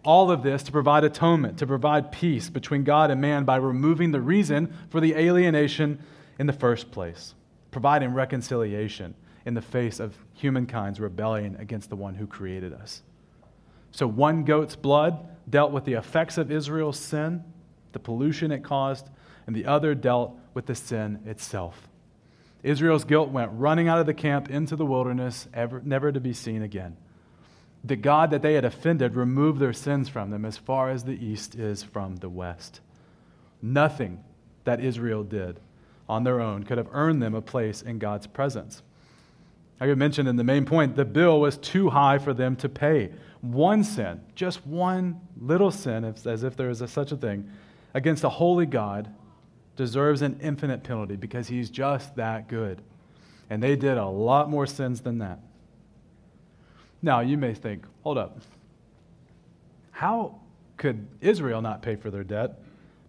All 0.04 0.30
of 0.30 0.44
this 0.44 0.62
to 0.62 0.70
provide 0.70 1.02
atonement, 1.02 1.58
to 1.58 1.66
provide 1.66 2.12
peace 2.12 2.48
between 2.48 2.84
God 2.84 3.10
and 3.10 3.20
man 3.20 3.42
by 3.42 3.56
removing 3.56 4.12
the 4.12 4.20
reason 4.20 4.72
for 4.88 5.00
the 5.00 5.14
alienation 5.14 5.98
in 6.38 6.46
the 6.46 6.52
first 6.52 6.92
place, 6.92 7.34
providing 7.72 8.14
reconciliation 8.14 9.16
in 9.46 9.54
the 9.54 9.60
face 9.60 9.98
of 9.98 10.16
humankind's 10.34 11.00
rebellion 11.00 11.56
against 11.58 11.90
the 11.90 11.96
one 11.96 12.14
who 12.14 12.26
created 12.28 12.72
us. 12.72 13.02
So, 13.90 14.06
one 14.06 14.44
goat's 14.44 14.76
blood 14.76 15.26
dealt 15.50 15.72
with 15.72 15.84
the 15.84 15.94
effects 15.94 16.38
of 16.38 16.52
Israel's 16.52 17.00
sin, 17.00 17.42
the 17.92 17.98
pollution 17.98 18.52
it 18.52 18.64
caused, 18.64 19.08
and 19.46 19.54
the 19.54 19.66
other 19.66 19.94
dealt 19.94 20.38
with 20.54 20.66
the 20.66 20.74
sin 20.74 21.20
itself. 21.26 21.88
Israel's 22.62 23.04
guilt 23.04 23.30
went 23.30 23.50
running 23.54 23.88
out 23.88 24.00
of 24.00 24.06
the 24.06 24.14
camp 24.14 24.50
into 24.50 24.76
the 24.76 24.86
wilderness, 24.86 25.48
ever, 25.54 25.80
never 25.84 26.10
to 26.10 26.20
be 26.20 26.32
seen 26.32 26.62
again. 26.62 26.96
The 27.84 27.96
God 27.96 28.30
that 28.30 28.42
they 28.42 28.54
had 28.54 28.64
offended 28.64 29.14
removed 29.14 29.60
their 29.60 29.72
sins 29.72 30.08
from 30.08 30.30
them 30.30 30.44
as 30.44 30.56
far 30.56 30.90
as 30.90 31.04
the 31.04 31.24
east 31.24 31.54
is 31.54 31.82
from 31.82 32.16
the 32.16 32.28
west. 32.28 32.80
Nothing 33.62 34.22
that 34.64 34.80
Israel 34.80 35.22
did 35.22 35.60
on 36.08 36.24
their 36.24 36.40
own 36.40 36.64
could 36.64 36.78
have 36.78 36.88
earned 36.92 37.22
them 37.22 37.34
a 37.34 37.42
place 37.42 37.82
in 37.82 37.98
God's 37.98 38.26
presence. 38.26 38.82
Like 39.80 39.90
I 39.90 39.94
mentioned 39.94 40.28
in 40.28 40.36
the 40.36 40.44
main 40.44 40.64
point, 40.64 40.96
the 40.96 41.04
bill 41.04 41.40
was 41.40 41.56
too 41.56 41.90
high 41.90 42.18
for 42.18 42.34
them 42.34 42.56
to 42.56 42.68
pay. 42.68 43.12
One 43.40 43.84
sin, 43.84 44.20
just 44.34 44.66
one 44.66 45.20
little 45.40 45.70
sin, 45.70 46.04
as 46.04 46.42
if 46.42 46.56
there 46.56 46.70
is 46.70 46.80
a, 46.80 46.88
such 46.88 47.12
a 47.12 47.16
thing, 47.16 47.48
against 47.98 48.22
a 48.22 48.28
holy 48.28 48.64
God 48.64 49.12
deserves 49.74 50.22
an 50.22 50.38
infinite 50.40 50.84
penalty 50.84 51.16
because 51.16 51.48
he's 51.48 51.68
just 51.68 52.14
that 52.14 52.48
good. 52.48 52.80
And 53.50 53.60
they 53.60 53.74
did 53.74 53.98
a 53.98 54.06
lot 54.06 54.48
more 54.48 54.66
sins 54.66 55.00
than 55.00 55.18
that. 55.18 55.40
Now, 57.02 57.20
you 57.20 57.36
may 57.36 57.54
think, 57.54 57.84
hold 58.04 58.16
up. 58.16 58.40
How 59.90 60.36
could 60.76 61.08
Israel 61.20 61.60
not 61.60 61.82
pay 61.82 61.96
for 61.96 62.08
their 62.08 62.22
debt, 62.22 62.60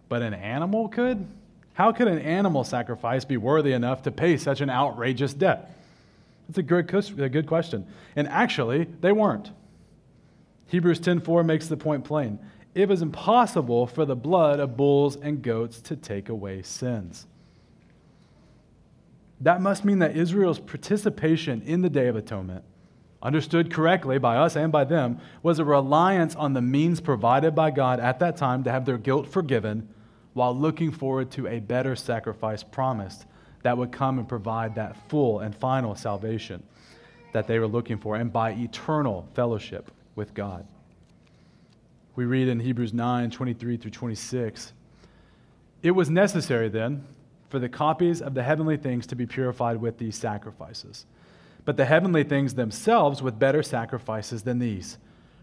but 0.08 0.22
an 0.22 0.34
animal 0.34 0.88
could? 0.88 1.24
How 1.74 1.92
could 1.92 2.08
an 2.08 2.18
animal 2.18 2.64
sacrifice 2.64 3.24
be 3.24 3.36
worthy 3.36 3.72
enough 3.72 4.02
to 4.02 4.10
pay 4.10 4.36
such 4.36 4.60
an 4.60 4.70
outrageous 4.70 5.32
debt? 5.34 5.70
That's 6.48 6.58
a 6.58 6.62
good, 6.64 6.92
a 7.20 7.28
good 7.28 7.46
question. 7.46 7.86
And 8.16 8.26
actually, 8.26 8.88
they 9.00 9.12
weren't. 9.12 9.52
Hebrews 10.66 10.98
10:4 10.98 11.44
makes 11.44 11.68
the 11.68 11.76
point 11.76 12.04
plain 12.04 12.40
it 12.74 12.88
was 12.88 13.02
impossible 13.02 13.86
for 13.86 14.04
the 14.04 14.16
blood 14.16 14.60
of 14.60 14.76
bulls 14.76 15.16
and 15.16 15.42
goats 15.42 15.80
to 15.82 15.96
take 15.96 16.28
away 16.28 16.62
sins. 16.62 17.26
That 19.40 19.60
must 19.60 19.84
mean 19.84 20.00
that 20.00 20.16
Israel's 20.16 20.60
participation 20.60 21.62
in 21.62 21.82
the 21.82 21.88
Day 21.88 22.08
of 22.08 22.16
Atonement, 22.16 22.64
understood 23.22 23.72
correctly 23.72 24.18
by 24.18 24.36
us 24.36 24.54
and 24.54 24.70
by 24.70 24.84
them, 24.84 25.18
was 25.42 25.58
a 25.58 25.64
reliance 25.64 26.36
on 26.36 26.52
the 26.52 26.62
means 26.62 27.00
provided 27.00 27.54
by 27.54 27.70
God 27.70 28.00
at 28.00 28.18
that 28.20 28.36
time 28.36 28.62
to 28.64 28.70
have 28.70 28.84
their 28.84 28.98
guilt 28.98 29.26
forgiven 29.26 29.88
while 30.34 30.56
looking 30.56 30.92
forward 30.92 31.30
to 31.32 31.48
a 31.48 31.58
better 31.58 31.96
sacrifice 31.96 32.62
promised 32.62 33.26
that 33.62 33.76
would 33.76 33.92
come 33.92 34.18
and 34.18 34.28
provide 34.28 34.74
that 34.74 34.96
full 35.08 35.40
and 35.40 35.54
final 35.54 35.94
salvation 35.94 36.62
that 37.32 37.46
they 37.46 37.58
were 37.58 37.66
looking 37.66 37.98
for 37.98 38.16
and 38.16 38.32
by 38.32 38.52
eternal 38.52 39.26
fellowship 39.34 39.90
with 40.14 40.34
God. 40.34 40.66
We 42.16 42.24
read 42.24 42.48
in 42.48 42.60
Hebrews 42.60 42.92
9 42.92 43.30
23 43.30 43.76
through 43.76 43.90
26. 43.90 44.72
It 45.82 45.92
was 45.92 46.10
necessary 46.10 46.68
then 46.68 47.04
for 47.48 47.58
the 47.58 47.68
copies 47.68 48.20
of 48.22 48.34
the 48.34 48.42
heavenly 48.42 48.76
things 48.76 49.06
to 49.08 49.16
be 49.16 49.26
purified 49.26 49.80
with 49.80 49.98
these 49.98 50.16
sacrifices, 50.16 51.06
but 51.64 51.76
the 51.76 51.84
heavenly 51.84 52.22
things 52.22 52.54
themselves 52.54 53.22
with 53.22 53.38
better 53.38 53.62
sacrifices 53.62 54.42
than 54.42 54.58
these. 54.58 54.98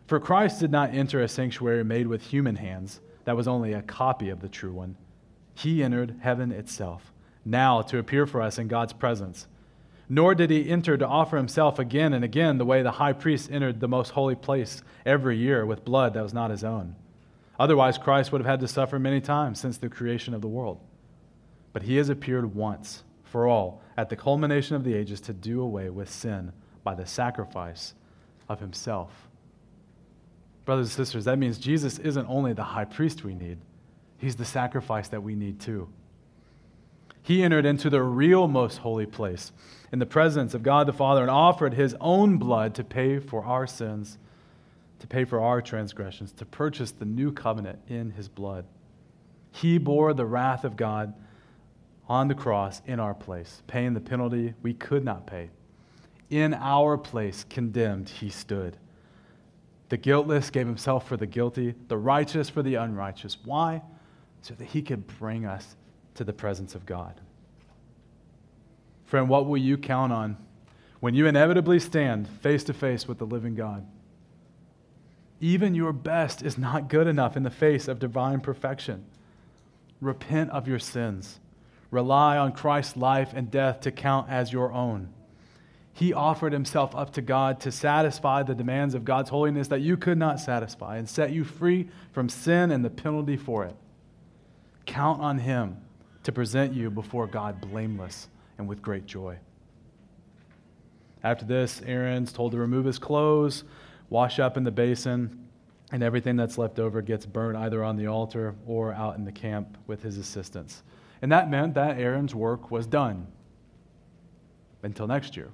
For 0.07 0.19
Christ 0.19 0.59
did 0.61 0.71
not 0.71 0.93
enter 0.93 1.21
a 1.21 1.27
sanctuary 1.27 1.83
made 1.83 2.07
with 2.07 2.21
human 2.21 2.55
hands, 2.55 3.01
that 3.25 3.35
was 3.35 3.47
only 3.47 3.73
a 3.73 3.81
copy 3.81 4.29
of 4.29 4.39
the 4.39 4.47
true 4.47 4.71
one. 4.71 4.95
He 5.53 5.83
entered 5.83 6.15
heaven 6.21 6.51
itself, 6.51 7.11
now 7.43 7.81
to 7.81 7.97
appear 7.97 8.25
for 8.25 8.41
us 8.41 8.57
in 8.57 8.69
God's 8.69 8.93
presence. 8.93 9.47
Nor 10.09 10.35
did 10.35 10.49
he 10.49 10.69
enter 10.69 10.97
to 10.97 11.07
offer 11.07 11.35
himself 11.35 11.79
again 11.79 12.13
and 12.13 12.23
again 12.23 12.57
the 12.57 12.65
way 12.65 12.81
the 12.81 12.91
high 12.91 13.13
priest 13.13 13.51
entered 13.51 13.79
the 13.79 13.87
most 13.87 14.11
holy 14.11 14.35
place 14.35 14.81
every 15.05 15.37
year 15.37 15.65
with 15.65 15.83
blood 15.83 16.13
that 16.13 16.23
was 16.23 16.33
not 16.33 16.51
his 16.51 16.63
own. 16.63 16.95
Otherwise, 17.59 17.97
Christ 17.97 18.31
would 18.31 18.39
have 18.39 18.49
had 18.49 18.59
to 18.61 18.67
suffer 18.67 18.99
many 18.99 19.19
times 19.19 19.59
since 19.59 19.77
the 19.77 19.89
creation 19.89 20.33
of 20.33 20.41
the 20.41 20.47
world. 20.47 20.79
But 21.73 21.83
he 21.83 21.97
has 21.97 22.09
appeared 22.09 22.55
once 22.55 23.03
for 23.23 23.47
all 23.47 23.81
at 23.97 24.09
the 24.09 24.15
culmination 24.15 24.75
of 24.75 24.83
the 24.83 24.93
ages 24.93 25.19
to 25.21 25.33
do 25.33 25.61
away 25.61 25.89
with 25.89 26.09
sin 26.09 26.53
by 26.83 26.95
the 26.95 27.05
sacrifice 27.05 27.93
of 28.47 28.59
himself. 28.59 29.27
Brothers 30.63 30.87
and 30.87 31.05
sisters, 31.05 31.25
that 31.25 31.39
means 31.39 31.57
Jesus 31.57 31.99
isn't 31.99 32.27
only 32.29 32.53
the 32.53 32.63
high 32.63 32.85
priest 32.85 33.23
we 33.23 33.33
need, 33.33 33.57
he's 34.17 34.35
the 34.35 34.45
sacrifice 34.45 35.09
that 35.09 35.23
we 35.23 35.35
need 35.35 35.59
too. 35.59 35.89
He 37.27 37.43
entered 37.43 37.65
into 37.65 37.89
the 37.89 38.01
real 38.01 38.47
most 38.47 38.77
holy 38.77 39.05
place 39.05 39.51
in 39.91 39.99
the 39.99 40.05
presence 40.05 40.53
of 40.53 40.63
God 40.63 40.87
the 40.87 40.93
Father 40.93 41.23
and 41.23 41.29
offered 41.29 41.73
his 41.73 41.93
own 41.99 42.37
blood 42.37 42.73
to 42.75 42.85
pay 42.85 43.19
for 43.19 43.43
our 43.43 43.67
sins, 43.67 44.17
to 44.99 45.07
pay 45.07 45.25
for 45.25 45.41
our 45.41 45.61
transgressions, 45.61 46.31
to 46.31 46.45
purchase 46.45 46.91
the 46.91 47.03
new 47.03 47.33
covenant 47.33 47.79
in 47.89 48.11
his 48.11 48.29
blood. 48.29 48.63
He 49.51 49.77
bore 49.77 50.13
the 50.13 50.25
wrath 50.25 50.63
of 50.63 50.77
God 50.77 51.15
on 52.07 52.29
the 52.29 52.33
cross 52.33 52.81
in 52.85 52.97
our 52.97 53.13
place, 53.13 53.61
paying 53.67 53.93
the 53.93 53.99
penalty 53.99 54.53
we 54.63 54.73
could 54.73 55.03
not 55.03 55.27
pay. 55.27 55.49
In 56.29 56.53
our 56.53 56.97
place, 56.97 57.45
condemned, 57.49 58.07
he 58.07 58.29
stood. 58.29 58.77
The 59.89 59.97
guiltless 59.97 60.49
gave 60.49 60.65
himself 60.65 61.05
for 61.05 61.17
the 61.17 61.27
guilty, 61.27 61.75
the 61.89 61.97
righteous 61.97 62.47
for 62.47 62.63
the 62.63 62.75
unrighteous. 62.75 63.35
Why? 63.43 63.81
So 64.41 64.53
that 64.53 64.63
he 64.63 64.81
could 64.81 65.07
bring 65.19 65.45
us 65.45 65.75
to 66.17 66.23
the 66.23 66.33
presence 66.33 66.75
of 66.75 66.85
God. 66.85 67.19
Friend, 69.05 69.29
what 69.29 69.45
will 69.45 69.57
you 69.57 69.77
count 69.77 70.11
on 70.11 70.37
when 70.99 71.13
you 71.13 71.25
inevitably 71.25 71.79
stand 71.79 72.27
face 72.27 72.63
to 72.65 72.73
face 72.73 73.07
with 73.07 73.17
the 73.17 73.25
living 73.25 73.55
God? 73.55 73.87
Even 75.39 75.75
your 75.75 75.93
best 75.93 76.41
is 76.41 76.57
not 76.57 76.89
good 76.89 77.07
enough 77.07 77.37
in 77.37 77.43
the 77.43 77.49
face 77.49 77.87
of 77.87 77.99
divine 77.99 78.41
perfection. 78.41 79.05
Repent 80.01 80.49
of 80.51 80.67
your 80.67 80.79
sins. 80.79 81.39
Rely 81.89 82.37
on 82.37 82.51
Christ's 82.51 82.97
life 82.97 83.31
and 83.33 83.49
death 83.49 83.81
to 83.81 83.91
count 83.91 84.29
as 84.29 84.51
your 84.51 84.73
own. 84.73 85.13
He 85.93 86.13
offered 86.13 86.53
himself 86.53 86.95
up 86.95 87.13
to 87.13 87.21
God 87.21 87.59
to 87.61 87.71
satisfy 87.71 88.43
the 88.43 88.53
demands 88.53 88.93
of 88.93 89.05
God's 89.05 89.29
holiness 89.29 89.69
that 89.69 89.81
you 89.81 89.97
could 89.97 90.17
not 90.17 90.39
satisfy 90.39 90.97
and 90.97 91.09
set 91.09 91.31
you 91.31 91.43
free 91.43 91.87
from 92.11 92.29
sin 92.29 92.71
and 92.71 92.83
the 92.83 92.89
penalty 92.89 93.37
for 93.37 93.63
it. 93.63 93.75
Count 94.85 95.21
on 95.21 95.39
him 95.39 95.77
to 96.27 96.33
present 96.33 96.73
you 96.73 96.89
before 96.89 97.25
God 97.25 97.61
blameless 97.61 98.27
and 98.57 98.67
with 98.67 98.81
great 98.81 99.05
joy. 99.05 99.37
After 101.23 101.45
this, 101.45 101.81
Aaron's 101.85 102.33
told 102.33 102.51
to 102.51 102.57
remove 102.57 102.83
his 102.83 102.99
clothes, 102.99 103.63
wash 104.09 104.37
up 104.37 104.57
in 104.57 104.65
the 104.65 104.71
basin, 104.71 105.47
and 105.89 106.03
everything 106.03 106.35
that's 106.35 106.57
left 106.57 106.79
over 106.79 107.01
gets 107.01 107.25
burned 107.25 107.57
either 107.57 107.81
on 107.81 107.95
the 107.95 108.07
altar 108.07 108.55
or 108.65 108.91
out 108.91 109.15
in 109.15 109.23
the 109.23 109.31
camp 109.31 109.77
with 109.87 110.03
his 110.03 110.17
assistants. 110.17 110.83
And 111.21 111.31
that 111.31 111.49
meant 111.49 111.75
that 111.75 111.97
Aaron's 111.97 112.35
work 112.35 112.71
was 112.71 112.85
done 112.85 113.27
until 114.83 115.07
next 115.07 115.37
year. 115.37 115.47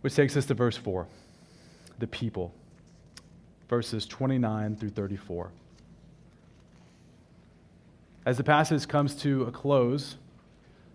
Which 0.00 0.14
takes 0.14 0.34
us 0.34 0.46
to 0.46 0.54
verse 0.54 0.78
4 0.78 1.06
the 1.98 2.06
people, 2.06 2.54
verses 3.68 4.06
29 4.06 4.76
through 4.76 4.88
34. 4.88 5.50
As 8.24 8.36
the 8.36 8.44
passage 8.44 8.86
comes 8.86 9.16
to 9.16 9.42
a 9.44 9.50
close, 9.50 10.16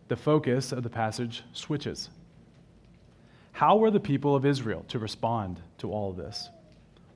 the 0.07 0.15
focus 0.15 0.71
of 0.71 0.83
the 0.83 0.89
passage 0.89 1.43
switches. 1.51 2.09
How 3.51 3.75
were 3.75 3.91
the 3.91 3.99
people 3.99 4.35
of 4.35 4.45
Israel 4.45 4.85
to 4.87 4.99
respond 4.99 5.59
to 5.79 5.91
all 5.91 6.11
of 6.11 6.15
this? 6.15 6.49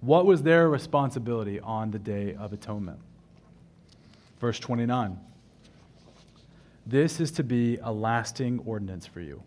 What 0.01 0.25
was 0.25 0.43
their 0.43 0.69
responsibility 0.69 1.59
on 1.59 1.91
the 1.91 1.99
Day 1.99 2.35
of 2.35 2.51
Atonement? 2.51 2.99
Verse 4.39 4.59
29 4.59 5.17
This 6.85 7.21
is 7.21 7.31
to 7.31 7.43
be 7.43 7.77
a 7.77 7.93
lasting 7.93 8.59
ordinance 8.65 9.05
for 9.05 9.21
you. 9.21 9.41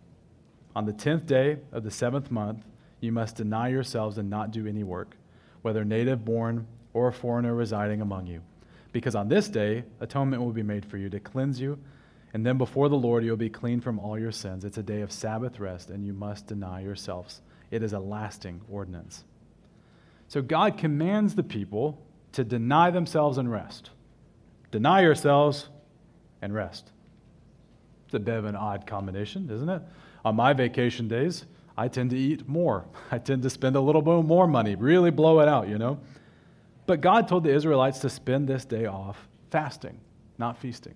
On 0.74 0.86
the 0.86 0.92
tenth 0.92 1.26
day 1.26 1.58
of 1.72 1.84
the 1.84 1.90
seventh 1.90 2.30
month, 2.30 2.64
you 3.00 3.12
must 3.12 3.36
deny 3.36 3.68
yourselves 3.68 4.16
and 4.16 4.30
not 4.30 4.50
do 4.50 4.66
any 4.66 4.82
work, 4.82 5.16
whether 5.60 5.84
native 5.84 6.24
born 6.24 6.66
or 6.94 7.08
a 7.08 7.12
foreigner 7.12 7.54
residing 7.54 8.00
among 8.00 8.26
you. 8.26 8.40
Because 8.94 9.16
on 9.16 9.26
this 9.26 9.48
day, 9.48 9.82
atonement 9.98 10.40
will 10.40 10.52
be 10.52 10.62
made 10.62 10.86
for 10.86 10.98
you 10.98 11.10
to 11.10 11.18
cleanse 11.18 11.60
you, 11.60 11.80
and 12.32 12.46
then 12.46 12.56
before 12.56 12.88
the 12.88 12.94
Lord 12.94 13.24
you'll 13.24 13.36
be 13.36 13.50
clean 13.50 13.80
from 13.80 13.98
all 13.98 14.16
your 14.16 14.30
sins. 14.30 14.64
It's 14.64 14.78
a 14.78 14.84
day 14.84 15.00
of 15.00 15.10
Sabbath 15.10 15.58
rest, 15.58 15.90
and 15.90 16.06
you 16.06 16.12
must 16.12 16.46
deny 16.46 16.80
yourselves. 16.80 17.40
It 17.72 17.82
is 17.82 17.92
a 17.92 17.98
lasting 17.98 18.60
ordinance. 18.70 19.24
So 20.28 20.40
God 20.40 20.78
commands 20.78 21.34
the 21.34 21.42
people 21.42 22.06
to 22.34 22.44
deny 22.44 22.92
themselves 22.92 23.36
and 23.36 23.50
rest. 23.50 23.90
Deny 24.70 25.02
yourselves 25.02 25.70
and 26.40 26.54
rest. 26.54 26.92
It's 28.04 28.14
a 28.14 28.20
bit 28.20 28.36
of 28.36 28.44
an 28.44 28.54
odd 28.54 28.86
combination, 28.86 29.50
isn't 29.50 29.68
it? 29.68 29.82
On 30.24 30.36
my 30.36 30.52
vacation 30.52 31.08
days, 31.08 31.46
I 31.76 31.88
tend 31.88 32.10
to 32.10 32.16
eat 32.16 32.48
more. 32.48 32.84
I 33.10 33.18
tend 33.18 33.42
to 33.42 33.50
spend 33.50 33.74
a 33.74 33.80
little 33.80 34.02
bit 34.02 34.24
more 34.24 34.46
money, 34.46 34.76
really 34.76 35.10
blow 35.10 35.40
it 35.40 35.48
out, 35.48 35.66
you 35.66 35.78
know? 35.78 35.98
But 36.86 37.00
God 37.00 37.28
told 37.28 37.44
the 37.44 37.54
Israelites 37.54 38.00
to 38.00 38.10
spend 38.10 38.48
this 38.48 38.64
day 38.64 38.86
off 38.86 39.28
fasting, 39.50 40.00
not 40.38 40.58
feasting. 40.58 40.94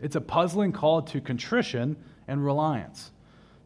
It's 0.00 0.16
a 0.16 0.20
puzzling 0.20 0.72
call 0.72 1.02
to 1.02 1.20
contrition 1.20 1.96
and 2.28 2.44
reliance, 2.44 3.10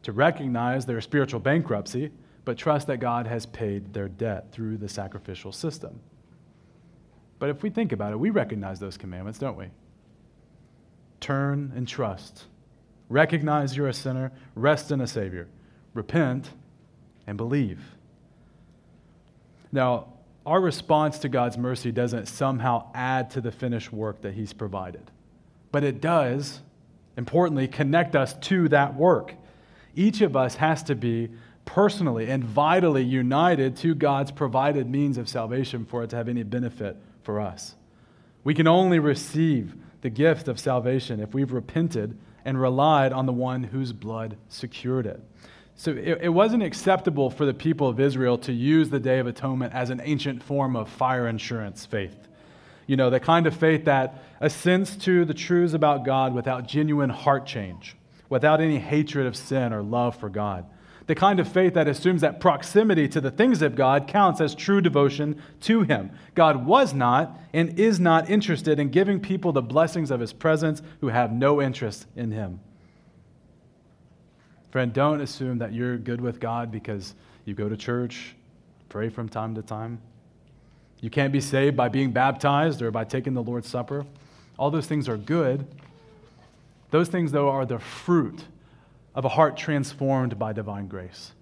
to 0.03 0.11
recognize 0.11 0.85
their 0.85 1.01
spiritual 1.01 1.39
bankruptcy, 1.39 2.11
but 2.45 2.57
trust 2.57 2.87
that 2.87 2.97
God 2.97 3.27
has 3.27 3.45
paid 3.45 3.93
their 3.93 4.07
debt 4.07 4.51
through 4.51 4.77
the 4.77 4.89
sacrificial 4.89 5.51
system. 5.51 5.99
But 7.37 7.49
if 7.49 7.63
we 7.63 7.69
think 7.69 7.91
about 7.91 8.13
it, 8.13 8.19
we 8.19 8.29
recognize 8.29 8.79
those 8.79 8.97
commandments, 8.97 9.39
don't 9.39 9.57
we? 9.57 9.67
Turn 11.19 11.71
and 11.75 11.87
trust 11.87 12.45
Recognize 13.11 13.75
you're 13.75 13.89
a 13.89 13.93
sinner, 13.93 14.31
rest 14.55 14.89
in 14.89 15.01
a 15.01 15.05
Savior, 15.05 15.49
repent, 15.93 16.49
and 17.27 17.35
believe. 17.35 17.81
Now, 19.69 20.13
our 20.45 20.59
response 20.59 21.19
to 21.19 21.29
God's 21.29 21.57
mercy 21.57 21.91
doesn't 21.91 22.27
somehow 22.27 22.89
add 22.93 23.29
to 23.31 23.41
the 23.41 23.51
finished 23.51 23.93
work 23.93 24.21
that 24.21 24.33
He's 24.33 24.53
provided, 24.53 25.11
but 25.71 25.83
it 25.83 26.01
does, 26.01 26.61
importantly, 27.17 27.67
connect 27.67 28.15
us 28.15 28.33
to 28.33 28.67
that 28.69 28.95
work. 28.95 29.35
Each 29.95 30.21
of 30.21 30.35
us 30.35 30.55
has 30.55 30.83
to 30.83 30.95
be 30.95 31.29
personally 31.65 32.29
and 32.29 32.43
vitally 32.43 33.03
united 33.03 33.75
to 33.77 33.93
God's 33.93 34.31
provided 34.31 34.89
means 34.89 35.17
of 35.17 35.29
salvation 35.29 35.85
for 35.85 36.03
it 36.03 36.09
to 36.09 36.15
have 36.15 36.27
any 36.27 36.43
benefit 36.43 36.97
for 37.23 37.39
us. 37.39 37.75
We 38.43 38.53
can 38.53 38.67
only 38.67 38.99
receive 38.99 39.75
the 40.01 40.09
gift 40.09 40.47
of 40.47 40.59
salvation 40.59 41.19
if 41.19 41.33
we've 41.33 41.51
repented 41.51 42.17
and 42.43 42.59
relied 42.59 43.13
on 43.13 43.27
the 43.27 43.33
one 43.33 43.63
whose 43.63 43.93
blood 43.93 44.37
secured 44.49 45.05
it. 45.05 45.21
So 45.75 45.91
it, 45.91 46.19
it, 46.21 46.29
wasn't 46.29 46.63
acceptable 46.63 47.29
for 47.29 47.45
the 47.45 47.53
people 47.53 47.87
of 47.87 47.99
Israel 47.99 48.37
to 48.39 48.53
use 48.53 48.89
the 48.89 48.99
Day 48.99 49.19
of 49.19 49.27
Atonement 49.27 49.73
as 49.73 49.89
an 49.89 50.01
ancient 50.03 50.43
form 50.43 50.75
of 50.75 50.89
fire 50.89 51.27
insurance 51.27 51.85
faith. 51.85 52.15
You 52.85 52.97
know, 52.97 53.09
the 53.09 53.19
kind 53.19 53.47
of 53.47 53.55
faith 53.55 53.85
that 53.85 54.23
assents 54.39 54.95
to 54.97 55.25
the 55.25 55.33
truths 55.33 55.73
about 55.73 56.05
God 56.05 56.35
without 56.35 56.67
genuine 56.67 57.09
heart 57.09 57.45
change, 57.45 57.95
without 58.29 58.61
any 58.61 58.77
hatred 58.77 59.25
of 59.25 59.35
sin 59.35 59.73
or 59.73 59.81
love 59.81 60.15
for 60.17 60.29
God 60.29 60.65
the 61.11 61.15
kind 61.15 61.41
of 61.41 61.51
faith 61.51 61.73
that 61.73 61.89
assumes 61.89 62.21
that 62.21 62.39
proximity 62.39 63.05
to 63.05 63.19
the 63.19 63.31
things 63.31 63.61
of 63.61 63.75
God 63.75 64.07
counts 64.07 64.39
as 64.39 64.55
true 64.55 64.79
devotion 64.79 65.41
to 65.59 65.81
Him. 65.81 66.11
God 66.35 66.65
was 66.65 66.93
not 66.93 67.37
and 67.53 67.77
is 67.77 67.99
not 67.99 68.29
interested 68.29 68.79
in 68.79 68.91
giving 68.91 69.19
people 69.19 69.51
the 69.51 69.61
blessings 69.61 70.09
of 70.09 70.21
His 70.21 70.31
presence 70.31 70.81
who 71.01 71.09
have 71.09 71.33
no 71.33 71.61
interest 71.61 72.07
in 72.15 72.31
Him. 72.31 72.61
Friend, 74.71 74.93
don't 74.93 75.19
assume 75.19 75.57
that 75.57 75.73
you're 75.73 75.97
good 75.97 76.21
with 76.21 76.39
God 76.39 76.71
because 76.71 77.13
you 77.43 77.53
go 77.53 77.67
to 77.67 77.75
church, 77.75 78.35
pray 78.87 79.09
from 79.09 79.27
time 79.27 79.53
to 79.55 79.61
time. 79.61 79.99
You 81.01 81.09
can't 81.09 81.33
be 81.33 81.41
saved 81.41 81.75
by 81.75 81.89
being 81.89 82.11
baptized 82.11 82.81
or 82.81 82.89
by 82.89 83.03
taking 83.03 83.33
the 83.33 83.43
Lord's 83.43 83.67
Supper. 83.67 84.05
All 84.57 84.71
those 84.71 84.87
things 84.87 85.09
are 85.09 85.17
good. 85.17 85.67
Those 86.89 87.09
things, 87.09 87.33
though, 87.33 87.49
are 87.49 87.65
the 87.65 87.79
fruit 87.79 88.45
of 89.13 89.25
a 89.25 89.29
heart 89.29 89.57
transformed 89.57 90.39
by 90.39 90.53
divine 90.53 90.87
grace, 90.87 91.33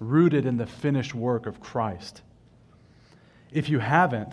rooted 0.00 0.46
in 0.46 0.56
the 0.56 0.66
finished 0.66 1.14
work 1.14 1.46
of 1.46 1.60
Christ. 1.60 2.22
If 3.52 3.68
you 3.68 3.80
haven't, 3.80 4.32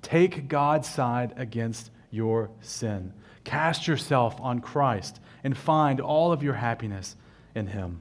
take 0.00 0.48
God's 0.48 0.88
side 0.88 1.34
against 1.36 1.90
your 2.10 2.50
sin. 2.60 3.12
Cast 3.44 3.86
yourself 3.86 4.40
on 4.40 4.60
Christ 4.60 5.20
and 5.44 5.56
find 5.56 6.00
all 6.00 6.32
of 6.32 6.42
your 6.42 6.54
happiness 6.54 7.16
in 7.58 7.66
Him. 7.66 8.00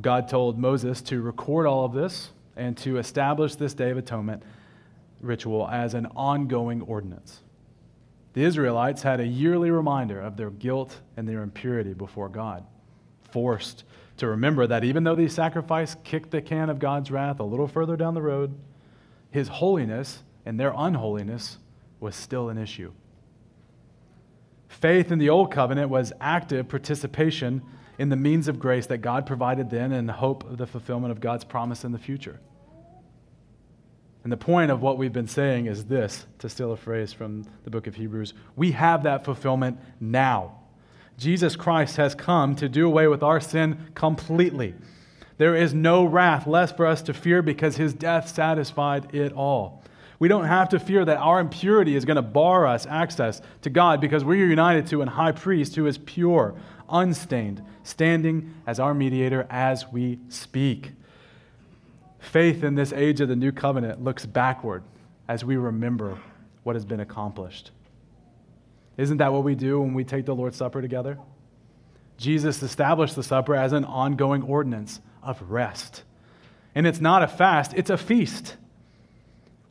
God 0.00 0.28
told 0.28 0.58
Moses 0.58 1.02
to 1.02 1.20
record 1.20 1.66
all 1.66 1.84
of 1.84 1.92
this 1.92 2.30
and 2.56 2.76
to 2.78 2.98
establish 2.98 3.54
this 3.54 3.74
Day 3.74 3.90
of 3.90 3.98
Atonement 3.98 4.42
ritual 5.20 5.68
as 5.68 5.94
an 5.94 6.06
ongoing 6.14 6.82
ordinance. 6.82 7.40
The 8.34 8.44
Israelites 8.44 9.02
had 9.02 9.20
a 9.20 9.26
yearly 9.26 9.70
reminder 9.70 10.20
of 10.20 10.36
their 10.36 10.50
guilt 10.50 11.00
and 11.16 11.28
their 11.28 11.42
impurity 11.42 11.94
before 11.94 12.28
God, 12.28 12.64
forced 13.30 13.84
to 14.16 14.26
remember 14.26 14.66
that 14.66 14.84
even 14.84 15.04
though 15.04 15.14
these 15.14 15.32
sacrifices 15.32 15.96
kicked 16.04 16.30
the 16.30 16.42
can 16.42 16.70
of 16.70 16.78
God's 16.78 17.10
wrath 17.10 17.40
a 17.40 17.44
little 17.44 17.68
further 17.68 17.96
down 17.96 18.14
the 18.14 18.22
road, 18.22 18.54
his 19.30 19.48
holiness 19.48 20.22
and 20.44 20.58
their 20.58 20.74
unholiness 20.76 21.58
was 22.00 22.14
still 22.14 22.48
an 22.48 22.58
issue. 22.58 22.92
Faith 24.80 25.12
in 25.12 25.18
the 25.18 25.30
Old 25.30 25.52
Covenant 25.52 25.88
was 25.88 26.12
active 26.20 26.68
participation 26.68 27.62
in 27.98 28.08
the 28.08 28.16
means 28.16 28.48
of 28.48 28.58
grace 28.58 28.86
that 28.86 28.98
God 28.98 29.24
provided 29.24 29.70
then 29.70 29.92
and 29.92 30.10
hope 30.10 30.44
of 30.50 30.58
the 30.58 30.66
fulfillment 30.66 31.12
of 31.12 31.20
God's 31.20 31.44
promise 31.44 31.84
in 31.84 31.92
the 31.92 31.98
future. 31.98 32.40
And 34.24 34.32
the 34.32 34.36
point 34.36 34.72
of 34.72 34.82
what 34.82 34.98
we've 34.98 35.12
been 35.12 35.28
saying 35.28 35.66
is 35.66 35.84
this 35.84 36.26
to 36.40 36.48
steal 36.48 36.72
a 36.72 36.76
phrase 36.76 37.12
from 37.12 37.46
the 37.62 37.70
book 37.70 37.86
of 37.86 37.94
Hebrews 37.94 38.34
we 38.56 38.72
have 38.72 39.04
that 39.04 39.24
fulfillment 39.24 39.78
now. 40.00 40.58
Jesus 41.18 41.54
Christ 41.54 41.96
has 41.96 42.14
come 42.16 42.56
to 42.56 42.68
do 42.68 42.86
away 42.86 43.06
with 43.06 43.22
our 43.22 43.40
sin 43.40 43.78
completely. 43.94 44.74
There 45.38 45.54
is 45.54 45.72
no 45.72 46.04
wrath 46.04 46.48
left 46.48 46.76
for 46.76 46.86
us 46.86 47.00
to 47.02 47.14
fear 47.14 47.42
because 47.42 47.76
his 47.76 47.94
death 47.94 48.28
satisfied 48.28 49.14
it 49.14 49.32
all. 49.32 49.84
We 50.24 50.28
don't 50.28 50.46
have 50.46 50.70
to 50.70 50.78
fear 50.78 51.04
that 51.04 51.18
our 51.18 51.38
impurity 51.38 51.96
is 51.96 52.06
going 52.06 52.16
to 52.16 52.22
bar 52.22 52.66
us 52.66 52.86
access 52.86 53.42
to 53.60 53.68
God 53.68 54.00
because 54.00 54.24
we're 54.24 54.48
united 54.48 54.86
to 54.86 55.02
a 55.02 55.06
high 55.10 55.32
priest 55.32 55.76
who 55.76 55.86
is 55.86 55.98
pure, 55.98 56.54
unstained, 56.88 57.62
standing 57.82 58.54
as 58.66 58.80
our 58.80 58.94
mediator 58.94 59.46
as 59.50 59.86
we 59.92 60.18
speak. 60.30 60.92
Faith 62.20 62.64
in 62.64 62.74
this 62.74 62.90
age 62.94 63.20
of 63.20 63.28
the 63.28 63.36
new 63.36 63.52
covenant 63.52 64.02
looks 64.02 64.24
backward 64.24 64.82
as 65.28 65.44
we 65.44 65.58
remember 65.58 66.18
what 66.62 66.74
has 66.74 66.86
been 66.86 67.00
accomplished. 67.00 67.70
Isn't 68.96 69.18
that 69.18 69.30
what 69.30 69.44
we 69.44 69.54
do 69.54 69.78
when 69.78 69.92
we 69.92 70.04
take 70.04 70.24
the 70.24 70.34
Lord's 70.34 70.56
Supper 70.56 70.80
together? 70.80 71.18
Jesus 72.16 72.62
established 72.62 73.14
the 73.14 73.22
supper 73.22 73.54
as 73.54 73.74
an 73.74 73.84
ongoing 73.84 74.42
ordinance 74.42 75.02
of 75.22 75.50
rest. 75.50 76.02
And 76.74 76.86
it's 76.86 77.02
not 77.02 77.22
a 77.22 77.28
fast, 77.28 77.74
it's 77.76 77.90
a 77.90 77.98
feast. 77.98 78.56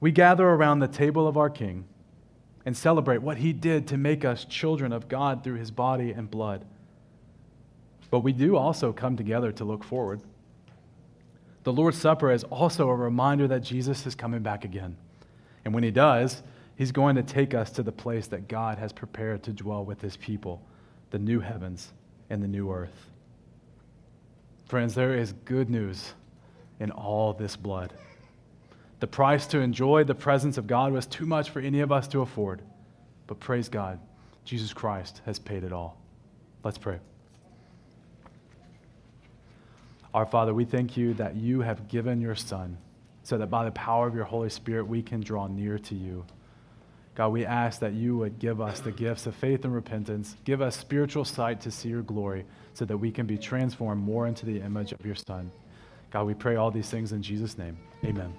We 0.03 0.11
gather 0.11 0.45
around 0.45 0.79
the 0.79 0.89
table 0.89 1.29
of 1.29 1.37
our 1.37 1.49
King 1.49 1.85
and 2.65 2.75
celebrate 2.75 3.19
what 3.19 3.37
he 3.37 3.53
did 3.53 3.87
to 3.87 3.95
make 3.95 4.25
us 4.25 4.43
children 4.43 4.91
of 4.91 5.07
God 5.07 5.45
through 5.45 5.59
his 5.59 5.71
body 5.71 6.11
and 6.11 6.29
blood. 6.29 6.65
But 8.11 8.19
we 8.19 8.33
do 8.33 8.57
also 8.57 8.91
come 8.91 9.15
together 9.15 9.53
to 9.53 9.63
look 9.63 9.81
forward. 9.81 10.19
The 11.63 11.71
Lord's 11.71 11.97
Supper 11.97 12.33
is 12.33 12.43
also 12.43 12.89
a 12.89 12.95
reminder 12.97 13.47
that 13.47 13.61
Jesus 13.63 14.05
is 14.05 14.13
coming 14.13 14.41
back 14.41 14.65
again. 14.65 14.97
And 15.63 15.73
when 15.73 15.83
he 15.83 15.91
does, 15.91 16.43
he's 16.75 16.91
going 16.91 17.15
to 17.15 17.23
take 17.23 17.53
us 17.53 17.71
to 17.71 17.81
the 17.81 17.93
place 17.93 18.27
that 18.27 18.49
God 18.49 18.79
has 18.79 18.91
prepared 18.91 19.41
to 19.43 19.53
dwell 19.53 19.85
with 19.85 20.01
his 20.01 20.17
people, 20.17 20.61
the 21.11 21.19
new 21.19 21.39
heavens 21.39 21.93
and 22.29 22.43
the 22.43 22.49
new 22.49 22.69
earth. 22.73 23.09
Friends, 24.65 24.95
there 24.95 25.17
is 25.17 25.31
good 25.45 25.69
news 25.69 26.11
in 26.81 26.91
all 26.91 27.31
this 27.31 27.55
blood. 27.55 27.93
The 29.03 29.07
price 29.07 29.47
to 29.47 29.59
enjoy 29.59 30.05
the 30.05 30.15
presence 30.15 30.57
of 30.57 30.65
God 30.65 30.93
was 30.93 31.05
too 31.05 31.25
much 31.25 31.49
for 31.49 31.59
any 31.59 31.81
of 31.81 31.91
us 31.91 32.07
to 32.07 32.21
afford. 32.21 32.61
But 33.27 33.37
praise 33.41 33.67
God, 33.67 33.99
Jesus 34.45 34.71
Christ 34.71 35.21
has 35.25 35.39
paid 35.39 35.65
it 35.65 35.73
all. 35.73 36.01
Let's 36.63 36.77
pray. 36.77 36.99
Our 40.13 40.25
Father, 40.25 40.53
we 40.53 40.63
thank 40.63 40.95
you 40.95 41.13
that 41.15 41.35
you 41.35 41.59
have 41.59 41.89
given 41.89 42.21
your 42.21 42.35
Son 42.35 42.77
so 43.23 43.37
that 43.39 43.47
by 43.47 43.65
the 43.65 43.71
power 43.71 44.07
of 44.07 44.15
your 44.15 44.23
Holy 44.23 44.49
Spirit 44.49 44.87
we 44.87 45.01
can 45.01 45.19
draw 45.19 45.47
near 45.47 45.77
to 45.79 45.95
you. 45.95 46.25
God, 47.13 47.33
we 47.33 47.45
ask 47.45 47.81
that 47.81 47.91
you 47.91 48.15
would 48.15 48.39
give 48.39 48.61
us 48.61 48.79
the 48.79 48.93
gifts 48.93 49.27
of 49.27 49.35
faith 49.35 49.65
and 49.65 49.75
repentance, 49.75 50.37
give 50.45 50.61
us 50.61 50.77
spiritual 50.77 51.25
sight 51.25 51.59
to 51.59 51.71
see 51.71 51.89
your 51.89 52.03
glory, 52.03 52.45
so 52.73 52.85
that 52.85 52.97
we 52.97 53.11
can 53.11 53.25
be 53.25 53.37
transformed 53.37 54.01
more 54.01 54.27
into 54.27 54.45
the 54.45 54.61
image 54.61 54.93
of 54.93 55.05
your 55.05 55.15
Son. 55.15 55.51
God, 56.09 56.25
we 56.25 56.33
pray 56.33 56.55
all 56.55 56.71
these 56.71 56.89
things 56.89 57.11
in 57.11 57.21
Jesus' 57.21 57.57
name. 57.57 57.77
Amen. 58.05 58.31